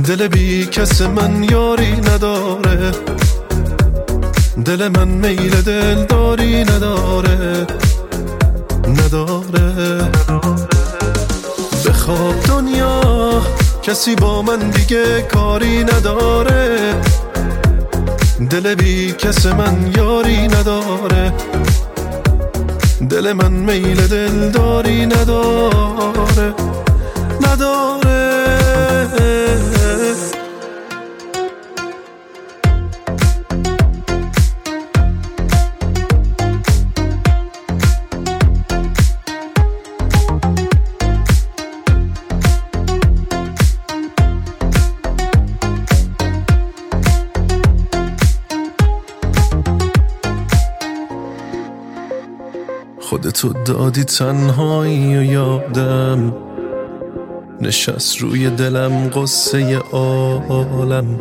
دل 0.05 0.29
بی 0.29 0.67
کس 0.67 1.03
من 1.03 1.45
یاری 1.45 1.93
نداره. 1.93 2.93
دل 4.65 4.89
من 4.89 5.09
میل 5.09 5.63
دلداری 5.63 6.65
نداره. 6.65 7.67
نداره. 8.89 10.11
بخواب 11.87 12.45
دنیا 12.49 13.43
کسی 13.83 14.15
با 14.15 14.43
من 14.43 14.59
دیگه 14.59 15.23
کاری 15.23 15.85
نداره. 15.85 16.95
دل 18.51 18.75
بی 18.75 19.13
کس 19.13 19.47
من 19.47 19.93
یاری 19.97 20.49
نداره. 20.49 21.33
دل 23.13 23.33
من 23.33 23.53
میل 23.53 24.07
دلداری 24.07 25.07
نداره 25.07 26.55
نداره. 27.41 28.03
خودتو 53.43 53.73
دادی 53.73 54.05
تنهایی 54.05 55.17
و 55.17 55.23
یادم. 55.23 56.35
نشست 57.61 58.19
روی 58.21 58.51
دلم 58.51 59.09
قصه 59.09 59.77
عالم. 59.93 61.21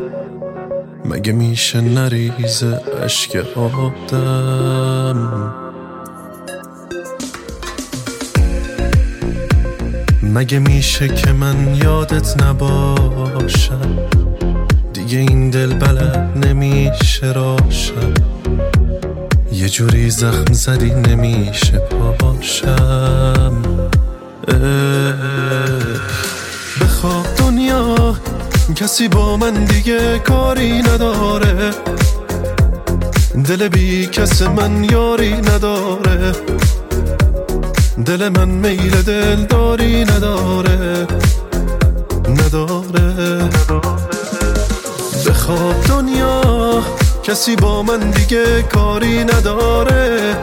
مگه 1.05 1.33
میشه 1.33 1.81
نریزه 1.81 2.81
اشک 3.03 3.45
آدم؟ 3.55 5.53
مگه 10.23 10.59
میشه 10.59 11.07
که 11.07 11.31
من 11.31 11.75
یادت 11.75 12.43
نباشم؟ 12.43 13.99
دیگه 14.93 15.17
این 15.17 15.49
دل 15.49 15.73
بلد 15.73 16.45
نمیشه 16.45 17.31
راشم. 17.31 18.13
یه 19.61 19.69
جوری 19.69 20.09
زخم 20.09 20.53
زدی 20.53 20.89
نمیشه 20.89 21.77
پاشم 22.19 23.61
بخواب 26.81 27.25
دنیا 27.37 28.15
کسی 28.75 29.07
با 29.07 29.37
من 29.37 29.65
دیگه 29.65 30.19
کاری 30.19 30.81
نداره. 30.81 31.71
دل 33.45 33.67
بی 33.67 34.05
کس 34.05 34.41
من 34.41 34.83
یاری 34.83 35.33
نداره. 35.33 36.31
دل 38.05 38.29
من 38.29 38.49
میل 38.49 39.01
دل 39.01 39.45
داری 39.45 40.05
نداره. 40.05 41.07
نداره. 42.27 43.49
بخواب 45.27 45.80
کسی 47.23 47.55
با 47.55 47.83
من 47.83 47.99
دیگه 47.99 48.61
کاری 48.61 49.23
نداره. 49.23 50.35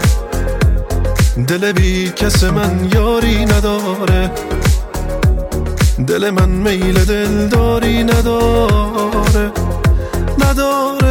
دل 1.48 1.72
بی 1.72 2.10
کس 2.10 2.44
من 2.44 2.88
یاری 2.94 3.44
نداره. 3.44 4.30
دل 6.06 6.30
من 6.30 6.48
میل 6.48 7.04
دل 7.04 7.48
داری 7.48 8.04
نداره. 8.04 9.52
نداره. 10.38 11.08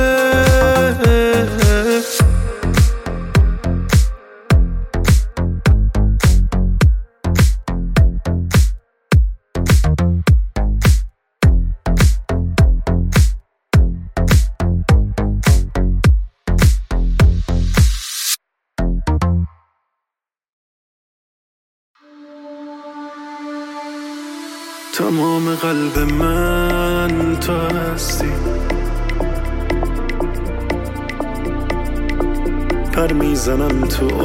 می‌زنم 33.47 33.87
تو 33.87 34.15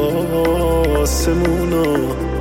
آسمونا. 1.01 2.32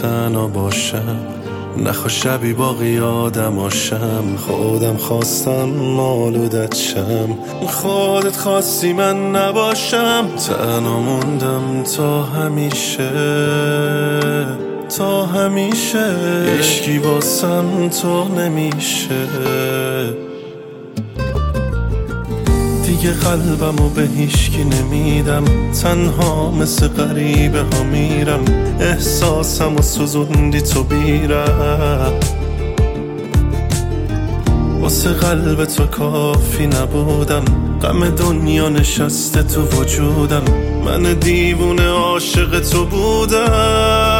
تنها 0.00 0.46
باشم 0.46 1.16
نخوا 1.76 2.08
شبی 2.08 2.52
باقی 2.52 2.98
آدماشم 2.98 4.36
خودم 4.36 4.96
خواستم 4.96 5.64
مالودت 5.70 6.74
شم. 6.74 7.38
خودت 7.66 8.36
خواستی 8.36 8.92
من 8.92 9.36
نباشم. 9.36 10.28
تنها 10.48 11.00
موندم 11.00 11.82
تا 11.96 12.22
همیشه. 12.22 13.10
تا 14.98 15.26
همیشه. 15.26 16.16
اشکی 16.58 16.98
واسم 16.98 17.88
تو 17.88 18.24
نمیشه. 18.24 19.26
دیگه 23.02 23.14
قلبمو 23.14 23.88
به 23.88 24.08
هیشکی 24.16 24.64
نمیدم. 24.64 25.44
تنها 25.82 26.50
مثل 26.50 26.88
غریبه 26.88 27.62
ها 27.62 27.82
میرم. 27.82 28.44
احساسم 28.80 29.76
و 29.76 29.82
سوزوندی 29.82 30.60
تو 30.60 30.82
بیرم 30.82 32.12
واسه 34.80 35.10
قلب 35.10 35.64
تو 35.64 35.86
کافی 35.86 36.66
نبودم. 36.66 37.44
غم 37.82 38.08
دنیا 38.08 38.68
نشسته 38.68 39.42
تو 39.42 39.62
وجودم. 39.62 40.42
من 40.84 41.14
دیوونه 41.14 41.88
عاشق 41.88 42.60
تو 42.60 42.86
بودم. 42.86 44.11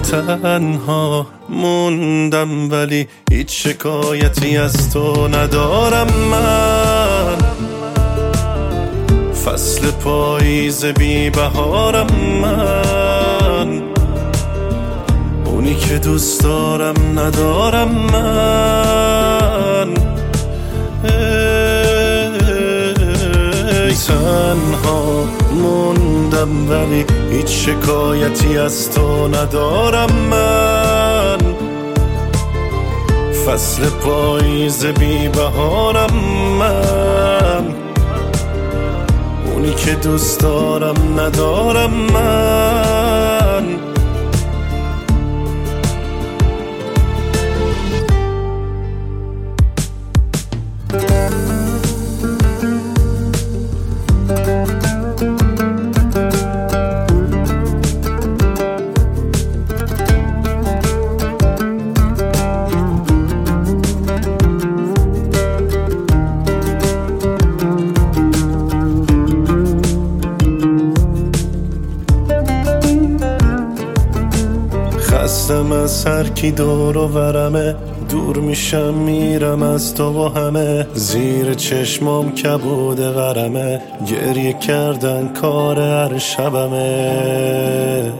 تنها 0.00 1.26
موندم 1.48 2.70
ولی 2.70 3.08
هیچ 3.30 3.66
شکایتی 3.66 4.56
از 4.56 4.92
تو 4.92 5.28
ندارم 5.28 6.06
من. 6.30 7.36
فصل 9.44 9.90
پاییز 9.90 10.84
بی 10.84 11.30
بهارم 11.30 12.06
من. 12.42 13.82
اونی 15.44 15.74
که 15.74 15.98
دوست 15.98 16.42
دارم 16.42 17.18
ندارم 17.18 17.88
من. 18.12 19.03
تنها 24.06 25.24
موندم 25.52 26.70
ولی 26.70 27.04
هیچ 27.30 27.46
شکایتی 27.46 28.58
از 28.58 28.90
تو 28.90 29.28
ندارم 29.28 30.12
من. 30.30 31.38
فصل 33.46 33.88
پاییز 33.88 34.86
بی 34.86 35.28
بهارم 35.28 36.14
من. 36.58 37.74
اونی 39.46 39.74
که 39.74 39.94
دوست 39.94 40.40
دارم 40.40 41.20
ندارم 41.20 41.90
من. 41.90 43.93
از 75.84 76.06
هر 76.06 76.28
کی 76.28 76.50
دور 76.50 76.98
و 76.98 77.08
ورمه؟ 77.08 77.74
دور 78.10 78.36
میشم 78.36 78.94
میرم 78.94 79.62
از 79.62 79.94
تو 79.94 80.26
و 80.26 80.28
همه. 80.28 80.86
زیر 80.94 81.54
چشمام 81.54 82.32
کبود 82.32 83.00
غرمه 83.00 83.80
گریه 84.06 84.52
کردن 84.52 85.28
کار 85.28 85.80
هر 85.80 86.18
شبمه. 86.18 88.12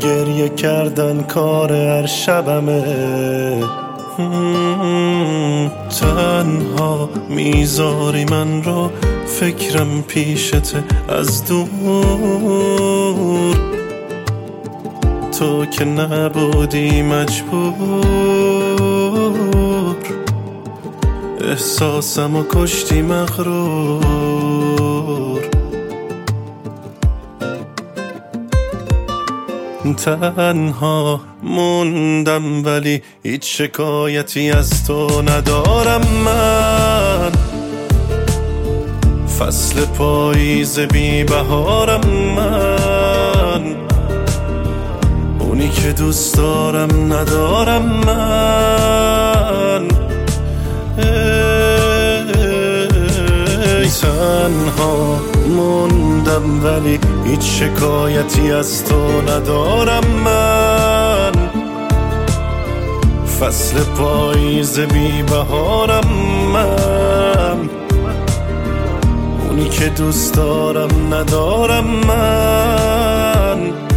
گریه 0.00 0.48
کردن 0.48 1.22
کار 1.22 1.72
هر 1.72 2.06
شبمه. 2.06 2.82
تنها 6.00 7.08
می‌ذاری 7.28 8.24
من 8.24 8.62
رو 8.62 8.90
فکرم 9.40 10.02
پیشته 10.02 10.84
از 11.08 11.44
دور. 11.44 11.68
تو 15.38 15.66
که 15.66 15.84
نبودی 15.84 17.02
مجبور. 17.02 17.66
احساسم 21.40 22.36
و 22.36 22.44
کشتی 22.50 23.02
مغرور. 23.02 24.38
تنها 29.96 31.20
موندم 31.42 32.64
ولی 32.64 33.02
هیچ 33.22 33.58
شکایتی 33.58 34.50
از 34.50 34.86
تو 34.86 35.22
ندارم 35.22 36.06
من. 36.24 36.97
فصل 39.38 39.84
پاییز 39.84 40.78
بی 40.78 41.24
بهارم 41.24 42.00
من. 42.36 43.76
اونی 45.38 45.68
که 45.68 45.92
دوست 45.92 46.36
دارم 46.36 47.12
ندارم 47.12 47.82
من. 48.06 49.88
ای 53.82 53.88
تنها 53.88 55.20
موندم 55.48 56.64
ولی 56.64 56.98
هیچ 57.26 57.40
شکایتی 57.40 58.52
از 58.52 58.84
تو 58.84 59.22
ندارم 59.22 60.06
من. 60.24 61.32
فصل 63.40 63.78
پاییز 63.98 64.80
بی 64.80 65.22
بهارم 65.22 66.08
من. 66.52 66.87
اونی 69.58 69.70
که 69.70 69.88
دوست 69.88 70.34
دارم 70.34 71.14
ندارم 71.14 71.84
من. 71.84 73.87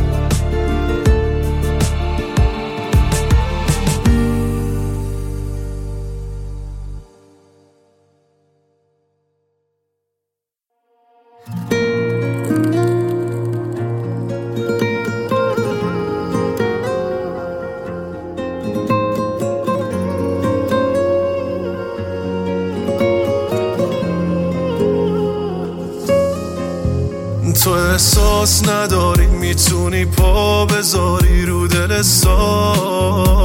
احساس 28.42 28.70
نداری 28.70 29.26
می‌تونی 29.26 30.06
پا 30.06 30.66
بذاری 30.66 31.46
رو 31.46 31.68
دل 31.68 32.02
ساده. 32.02 33.36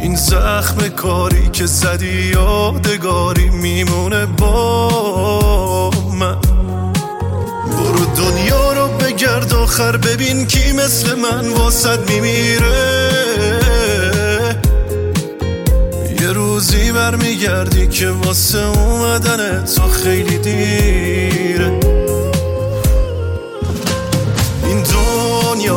این 0.00 0.16
زخم 0.16 0.88
کاری 0.88 1.48
که 1.48 1.66
زدی 1.66 2.30
یادگاری 2.34 3.50
میمونه 3.50 4.26
با 4.26 5.90
من. 6.12 6.36
برو 7.70 8.04
دنیا 8.16 8.72
رو 8.72 8.88
بگرد 8.88 9.54
آخر 9.54 9.96
ببین 9.96 10.46
کی 10.46 10.72
مثل 10.72 11.14
من 11.14 11.48
واسد 11.48 12.10
میمیره. 12.10 13.60
یه 16.20 16.32
روزی 16.32 16.92
برمیگردی 16.92 17.86
که 17.86 18.08
واسه 18.08 18.58
اومدن 18.58 19.64
تو 19.64 19.88
خیلی 19.88 20.38
دیره. 20.38 21.95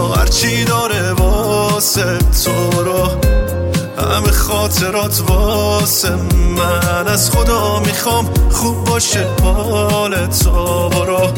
هرچی 0.07 0.63
داره 0.63 1.13
واسه 1.13 2.17
تو 2.17 2.83
رو 2.83 3.07
همه 3.97 4.31
خاطرات 4.31 5.21
واسه 5.27 6.15
من. 6.15 7.07
از 7.07 7.31
خدا 7.31 7.79
می‌خوام 7.79 8.29
خوب 8.51 8.83
باشه 8.83 9.27
حال 9.43 10.27
تو 10.27 10.89
برو. 10.89 11.31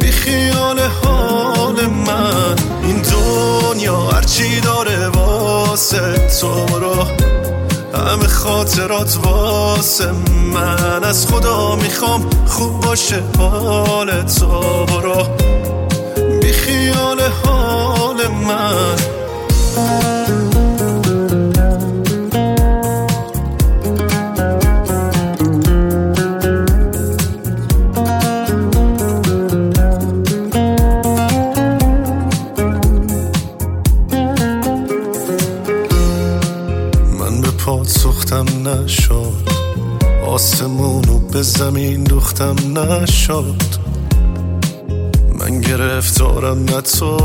بی 0.00 0.10
خیال 0.10 0.80
حال 0.80 1.86
من 1.86 2.56
این 2.82 3.02
دنیا 3.02 3.96
هرچی 3.96 4.60
داره 4.60 5.08
واسه 5.08 6.28
تو 6.40 6.78
رو. 6.78 7.06
همه 7.98 8.26
خاطرات 8.28 9.18
واسه 9.24 10.10
من. 10.54 11.04
از 11.04 11.26
خدا 11.26 11.76
می‌خوام 11.76 12.30
خوب 12.46 12.80
باشه 12.80 13.22
حال 13.38 14.22
تو 14.22 14.86
بی 14.86 15.28
خیال 17.24 17.32
حال 17.32 18.26
من. 18.26 18.96
به 37.42 37.50
پات 37.50 37.88
سختم 37.88 38.46
نشد 38.68 39.48
آسمونو 40.26 41.18
به 41.18 41.42
زمین 41.42 42.04
دوختم 42.04 42.78
نشد. 42.78 43.83
گرفتارم 45.68 46.64
نه 46.64 46.80
تو. 46.80 47.16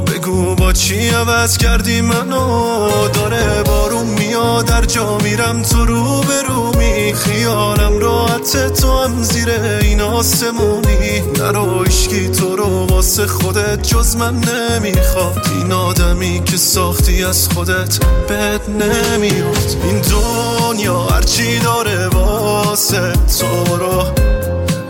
بگو 0.00 0.54
با 0.54 0.72
چی 0.72 1.08
عوض 1.08 1.56
کردی 1.56 2.00
منو؟ 2.00 2.88
داره 3.08 3.62
بارون 3.62 4.06
میاد 4.06 4.64
در 4.64 4.84
جا 4.84 5.18
میرم 5.18 5.62
تو 5.62 5.86
رو 5.86 6.20
به 6.20 6.42
رو 6.48 6.78
می. 6.78 7.14
خیالم 7.14 7.98
راحت 7.98 8.72
تو 8.80 9.02
هم 9.02 9.22
زیر 9.22 9.48
این 9.82 10.00
آسمونی. 10.00 11.20
نرو 11.38 11.84
اشکی 11.86 12.28
تو 12.28 12.56
رو 12.56 12.86
واسه 12.86 13.26
خودت 13.26 13.82
جز 13.82 14.16
من 14.16 14.34
نمی‌خواد. 14.34 15.46
این 15.54 15.72
آدمی 15.72 16.42
که 16.44 16.56
ساختی 16.56 17.24
از 17.24 17.48
خودت 17.48 18.04
بد 18.28 18.70
نمیاد. 18.70 19.76
این 19.84 20.00
دنیا 20.00 21.00
هرچی 21.00 21.58
داره 21.58 22.08
واسه 22.08 23.12
تو 23.12 23.76
رو. 23.76 24.27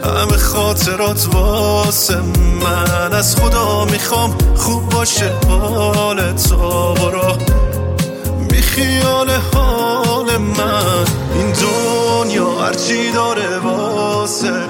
همه 0.08 0.36
خاطرات 0.36 1.28
واسه 1.34 2.16
من. 2.62 3.12
از 3.12 3.36
خدا 3.36 3.84
می‌خوام 3.84 4.38
خوب 4.56 4.88
باشه 4.88 5.32
حال 5.48 6.32
تو. 6.32 6.94
برو. 6.94 7.36
بی 8.50 8.62
خیال 8.62 9.30
حال 9.54 10.36
من. 10.36 11.04
این 11.34 11.52
دنیا 11.52 12.50
هرچی 12.60 13.12
داره 13.12 13.58
واسه 13.58 14.67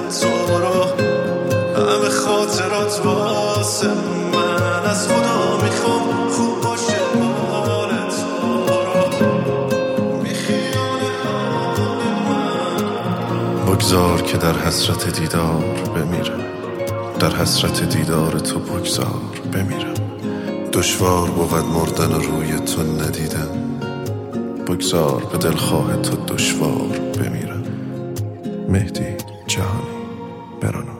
بگذار 13.89 14.21
که 14.21 14.37
در 14.37 14.53
حسرت 14.53 15.19
دیدار 15.19 15.63
بمیرم. 15.95 16.39
در 17.19 17.35
حسرت 17.35 17.97
دیدار 17.97 18.39
تو 18.39 18.59
بگذار 18.59 19.21
بمیرم. 19.53 19.93
دشوار 20.73 21.29
بود 21.29 21.53
مردن 21.53 22.11
روی 22.21 22.59
تو 22.59 22.83
ندیدم. 22.83 23.49
بگذار 24.67 25.25
به 25.31 25.37
دلخواه 25.37 26.01
تو 26.01 26.15
دشوار 26.33 26.87
بمیرم. 27.19 27.63
مهدی 28.69 29.15
جهانی 29.47 30.05
برانوش 30.61 30.98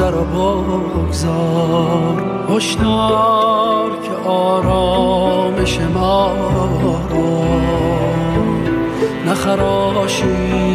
بگذر 0.00 0.16
و 0.16 0.24
بگذار. 0.24 2.24
هشدار 2.50 3.90
که 4.02 4.28
آرامش 4.28 5.80
ما 5.80 6.32
را. 7.10 7.42
نخراشی 9.26 10.69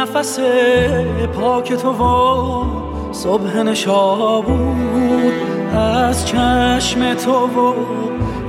نفس 0.00 0.38
پاک 1.34 1.72
تو 1.72 1.90
و 1.90 2.64
صبح 3.12 3.56
نشابود 3.62 5.32
از 5.74 6.26
چشم 6.26 7.14
تو 7.14 7.32
و 7.32 7.74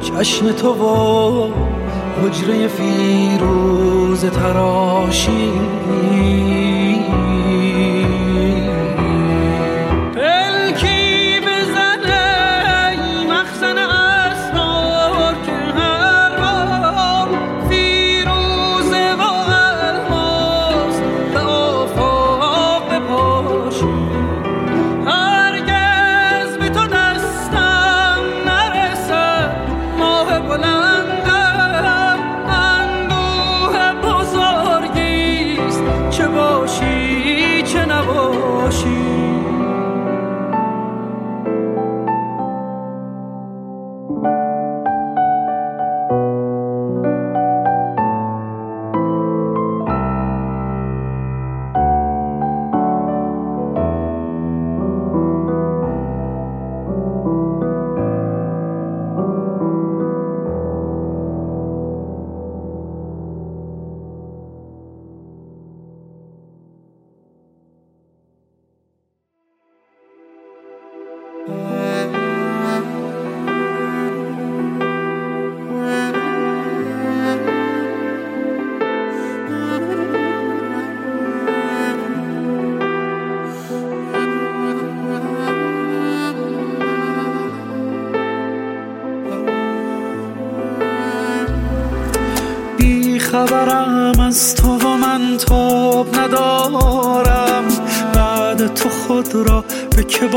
چشم 0.02 0.52
تو 0.52 0.74
و 0.74 1.48
حجره 2.22 2.68
فیروز 2.68 4.26
تراشی. 4.26 5.52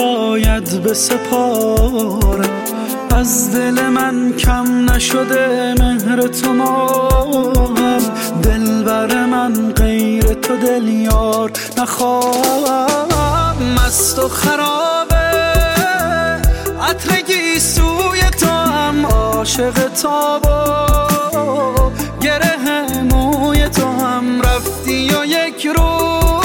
به 0.05 0.11
باید 0.11 0.83
بسپارم 0.83 2.51
از 3.11 3.55
دل 3.55 3.89
من 3.89 4.33
کم 4.39 4.91
نشده 4.91 5.75
مهر 5.79 6.27
تو 6.27 6.53
ماهم 6.53 7.99
دلبر 8.43 9.27
من 9.27 9.73
غیر 9.73 10.25
تو 10.25 10.57
دل 10.57 10.89
یار 10.89 11.51
نخواهم. 11.79 13.57
مست 13.77 14.19
و 14.19 14.29
خرابه. 14.29 15.15
عطر 16.83 17.11
سوی 17.59 18.21
تو 18.41 18.47
هم 18.47 19.07
عاشق 19.07 19.89
تابا 20.03 21.93
گره 22.21 23.03
موی 23.03 23.69
تو 23.69 23.87
هم 23.87 24.43
رفتی 24.43 25.11
و 25.15 25.25
یک 25.25 25.67
روز 25.67 26.44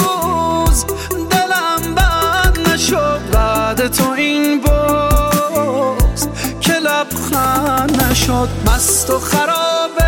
لبخند 7.60 8.02
نشد. 8.02 8.48
مست 8.66 9.10
و 9.10 9.18
خرابه. 9.18 10.02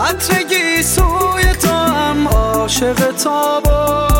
عطر 0.00 0.82
سوی 0.82 1.54
تو 1.62 1.68
هم 1.68 2.28
عاشق 2.28 3.12
تابا 3.24 4.11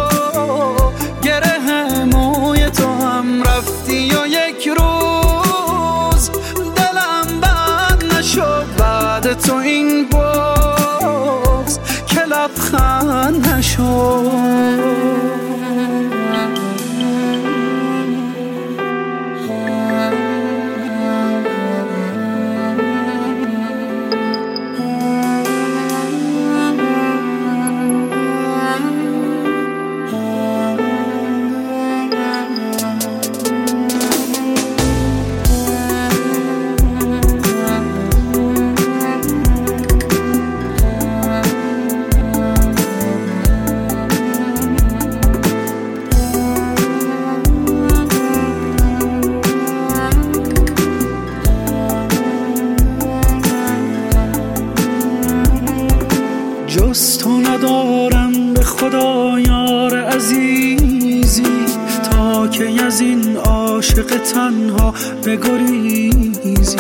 تنها 64.19 64.95
بگریزی 65.27 66.77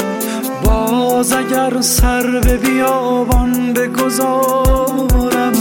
باز 0.64 1.32
اگر 1.32 1.80
سر 1.80 2.40
به 2.40 2.56
بیابان 2.56 3.72
بگذارم 3.72 5.52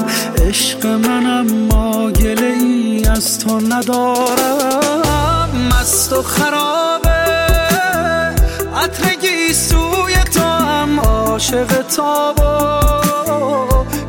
عشق 0.47 0.86
منم 0.86 1.67
ما 1.72 2.11
گله 2.11 2.45
ای 2.45 3.05
از 3.05 3.39
تو 3.39 3.59
ندارم. 3.59 4.72
مست 5.82 6.13
و 6.13 6.22
خرابه 6.22 7.09
عطر 8.76 9.53
سوی 9.53 10.13
تو 10.34 10.41
هم 10.41 10.99
عاشق 10.99 11.82
تابا 11.82 12.80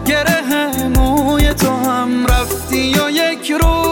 گره 0.06 0.88
موی 0.88 1.54
تو 1.54 1.70
هم 1.70 2.26
رفتی 2.26 2.94
و 2.94 3.10
یک 3.10 3.50
روز 3.50 3.91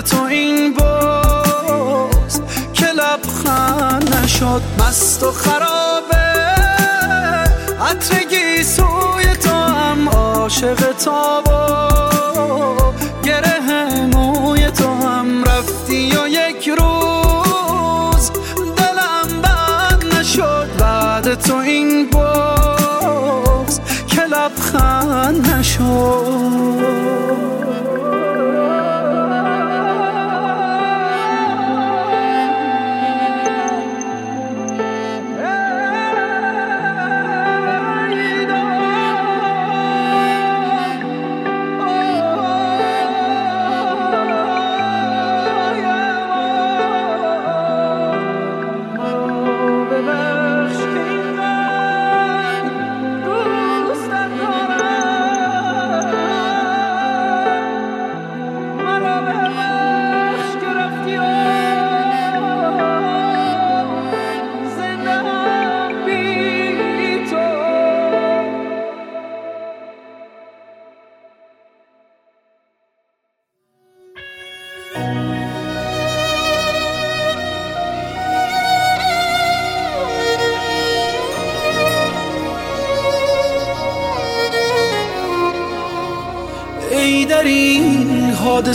تو 0.00 0.22
این 0.22 0.74
باز 0.74 2.42
که 2.72 2.86
لبخند 2.86 4.16
نشد 4.16 4.62
مست 4.78 5.22
و 5.22 5.32
خرابه. 5.32 6.16
عطر 7.80 8.62
سوی 8.62 9.36
تو 9.42 9.50
هم 9.50 10.08
عاشق 10.08 10.92
تابا 11.04 12.94
گره 13.24 14.06
موی 14.06 14.70
تو 14.70 14.88
هم 14.88 15.44
رفتی 15.44 16.16
و 16.16 16.28
یک 16.28 16.68
روز 16.68 18.30
دلم 18.76 19.40
بند 19.42 20.14
نشد. 20.14 20.68
بعد 20.78 21.34
تو 21.34 21.56
این 21.56 22.10
باز 22.10 23.80
که 24.06 24.22
لبخند 24.22 25.50
نشد. 25.50 26.35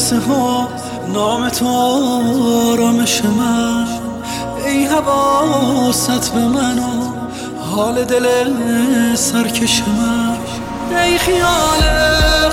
حادثه 0.01 0.19
ها 0.19 0.67
نام 1.13 1.49
تو 1.49 1.67
آرامش 2.71 3.21
من. 3.25 3.87
ای 4.65 4.85
حواست 4.85 6.33
به 6.33 6.39
منو 6.39 7.13
حال 7.71 8.03
دل 8.03 8.27
سرکش 9.15 9.81
من. 9.81 10.37
ای 10.97 11.17
خیال 11.17 11.81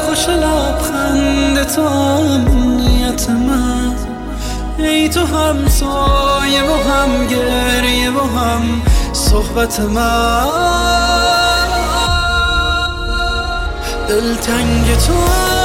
خوش 0.07 0.29
لبخند 0.29 1.63
تو 1.63 1.83
امنیت 1.83 3.31
من. 3.31 3.97
ای 4.79 5.09
تو 5.09 5.21
هم 5.21 5.69
سایه 5.69 6.63
و 6.63 6.91
هم 6.91 7.27
گریه 7.27 8.11
و 8.11 8.39
هم 8.39 8.83
صحبت 9.13 9.81
من. 9.81 10.49
دلتنگ 14.09 14.97
تو 15.07 15.58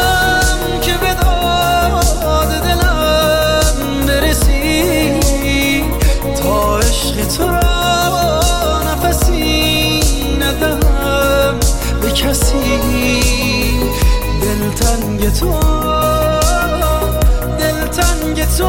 کسی 12.14 12.80
دلتنگ 14.42 15.34
تو 15.34 15.60
دلتنگ 17.60 18.46
تو. 18.58 18.68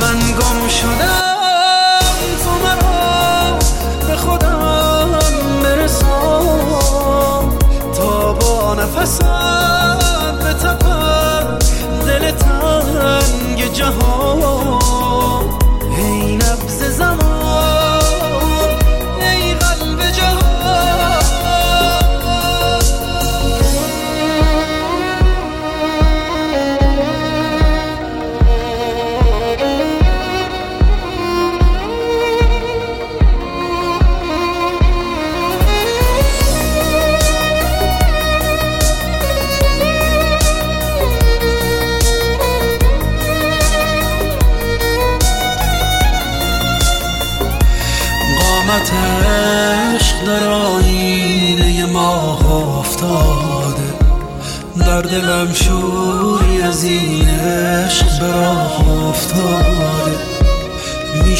من 0.00 0.18
گم 0.18 0.68
شدم 0.68 1.98
تو 2.44 2.50
مرا 2.64 3.58
به 4.08 4.16
خودم 4.16 5.18
برسان. 5.62 6.46
تا 7.94 8.32
با 8.32 8.74
نفست 8.74 9.22
به 10.42 10.52
دل 12.06 12.30
تنگ 12.30 13.72
جهان. 13.72 14.81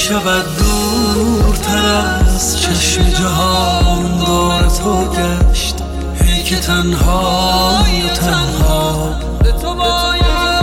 شود 0.09 0.45
دورتر 0.59 1.87
از 1.87 2.61
چشم 2.61 3.03
جهان 3.03 4.19
دور 4.19 4.63
تو 4.63 5.07
گشت. 5.07 5.75
ای 6.21 6.43
که 6.43 6.57
تنهای 6.57 8.03
و 8.03 8.09
تنها 8.09 9.15
به 9.43 9.53
تو 9.53 9.75
باید 9.75 10.63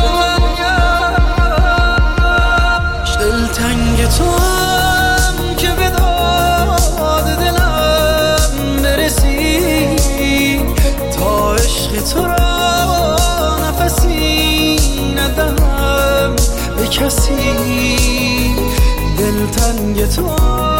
گشت 2.99 3.19
دلتنگ 3.19 4.07
تو 4.17 4.37
هم 4.37 5.55
که 5.57 5.69
به 5.69 5.89
داد 5.89 7.37
دلم 7.39 8.81
برسی. 8.83 9.89
تا 11.17 11.55
عشق 11.55 12.03
تو 12.13 12.25
را 12.25 13.57
نفسی 13.69 14.79
به 16.77 16.87
کسی. 16.87 18.08
دلتنگ 19.39 20.05
تو. 20.05 20.78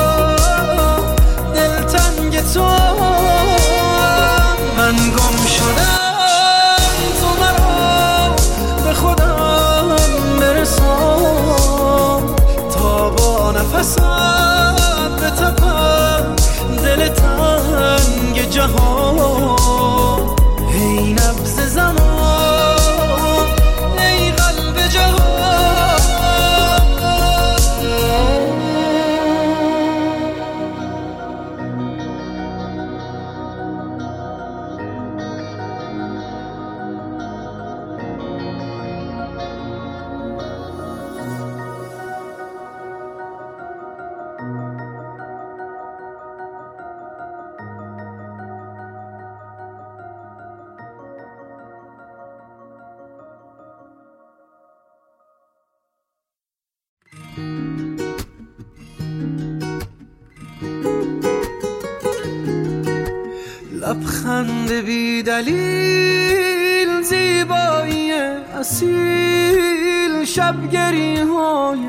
دلیل 65.30 67.02
زیبایی 67.02 68.12
اصیل 68.60 70.26
شبگری 70.26 71.18
های 71.18 71.80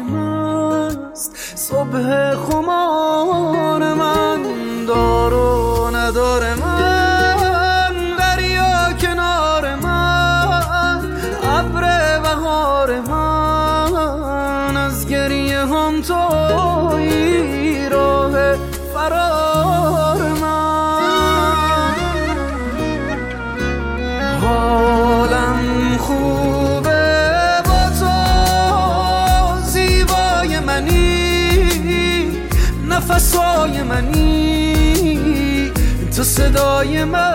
صبح 1.55 2.35
خمار 2.35 3.95
من 3.95 4.43
دار 4.87 5.35
و 5.35 5.91
ندار 5.97 6.55
من. 6.55 6.70
صدای 36.81 37.05
منی 37.05 37.30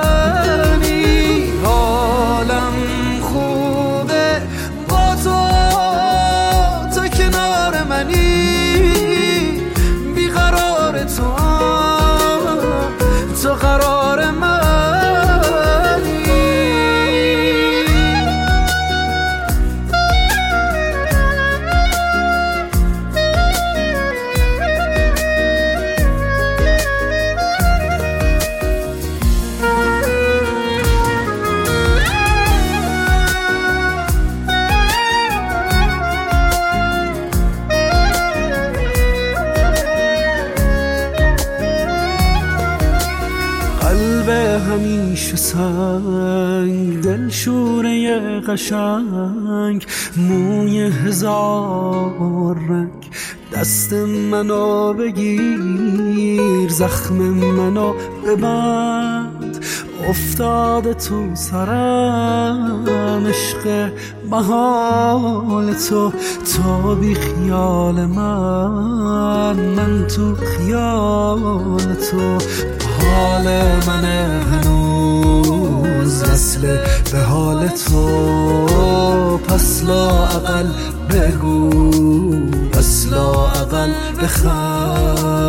قشنگ 48.56 49.86
موی 50.18 50.80
هزار 50.80 52.58
رنگ. 52.70 53.10
دست 53.54 53.94
منو 53.94 54.94
بگیر 54.94 56.70
زخم 56.70 57.16
منو 57.16 57.94
ببند. 58.28 59.66
افتاده 60.10 60.94
تو 60.94 61.36
سرم 61.36 62.86
عشق 63.28 63.92
محال 64.30 65.74
تو. 65.74 66.12
تو 66.56 66.96
بی 66.96 67.16
خیال 67.16 68.06
من 68.06 69.56
من 69.56 70.08
تو 70.08 70.36
خیال 70.36 71.96
تو. 71.96 72.38
حال 73.00 73.44
من 73.88 74.06
هنوز. 74.42 75.05
مثل 76.06 76.78
به 77.12 77.20
حال 77.20 77.68
تو. 77.68 79.06
پس 79.38 79.84
اقل 79.90 80.68
بگو 81.10 81.70
پس 82.72 83.08
اقل 83.14 83.94
بخند 84.22 85.46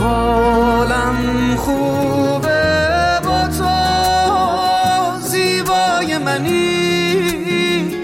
حالم 0.00 1.16
خوبه 1.56 3.20
با 3.24 3.48
تو 3.58 3.74
زیبای 5.28 6.18
منی 6.18 7.96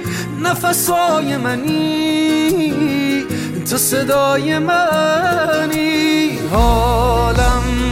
نفسای 0.43 1.37
منی 1.37 3.25
تو 3.71 3.77
صدای 3.77 4.59
منی. 4.59 6.39
حالم 6.53 7.88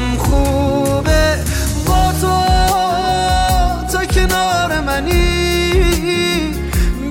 منی 4.97 6.53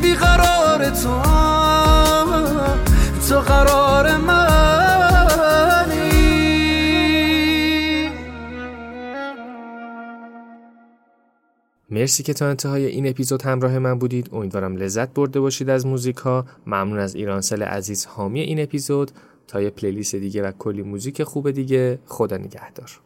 بیقرار 0.02 0.90
تو 0.90 1.22
تو 3.30 3.40
قرار 3.40 4.18
منی. 4.18 4.46
مرسی 11.90 12.24
که 12.24 12.34
تا 12.34 12.48
انتهای 12.48 12.86
این 12.86 13.08
اپیزود 13.08 13.42
همراه 13.42 13.80
من 13.80 14.00
بودید. 14.00 14.30
امیدوارم 14.34 14.76
لذت 14.76 15.14
برده 15.14 15.40
باشید 15.40 15.70
از 15.70 15.86
موزیک 15.86 16.18
ها 16.18 16.46
ممنون 16.68 17.00
از 17.00 17.16
ایرانسل 17.16 17.64
عزیز 17.64 18.06
حامی 18.06 18.42
این 18.42 18.64
اپیزود. 18.64 19.12
تا 19.48 19.62
یه 19.62 19.70
پلیلیست 19.70 20.16
دیگه 20.16 20.44
و 20.44 20.52
کلی 20.52 20.82
موزیک 20.82 21.24
خوب 21.24 21.52
دیگه 21.52 22.00
خدا 22.06 22.38
نگهدار. 22.38 23.05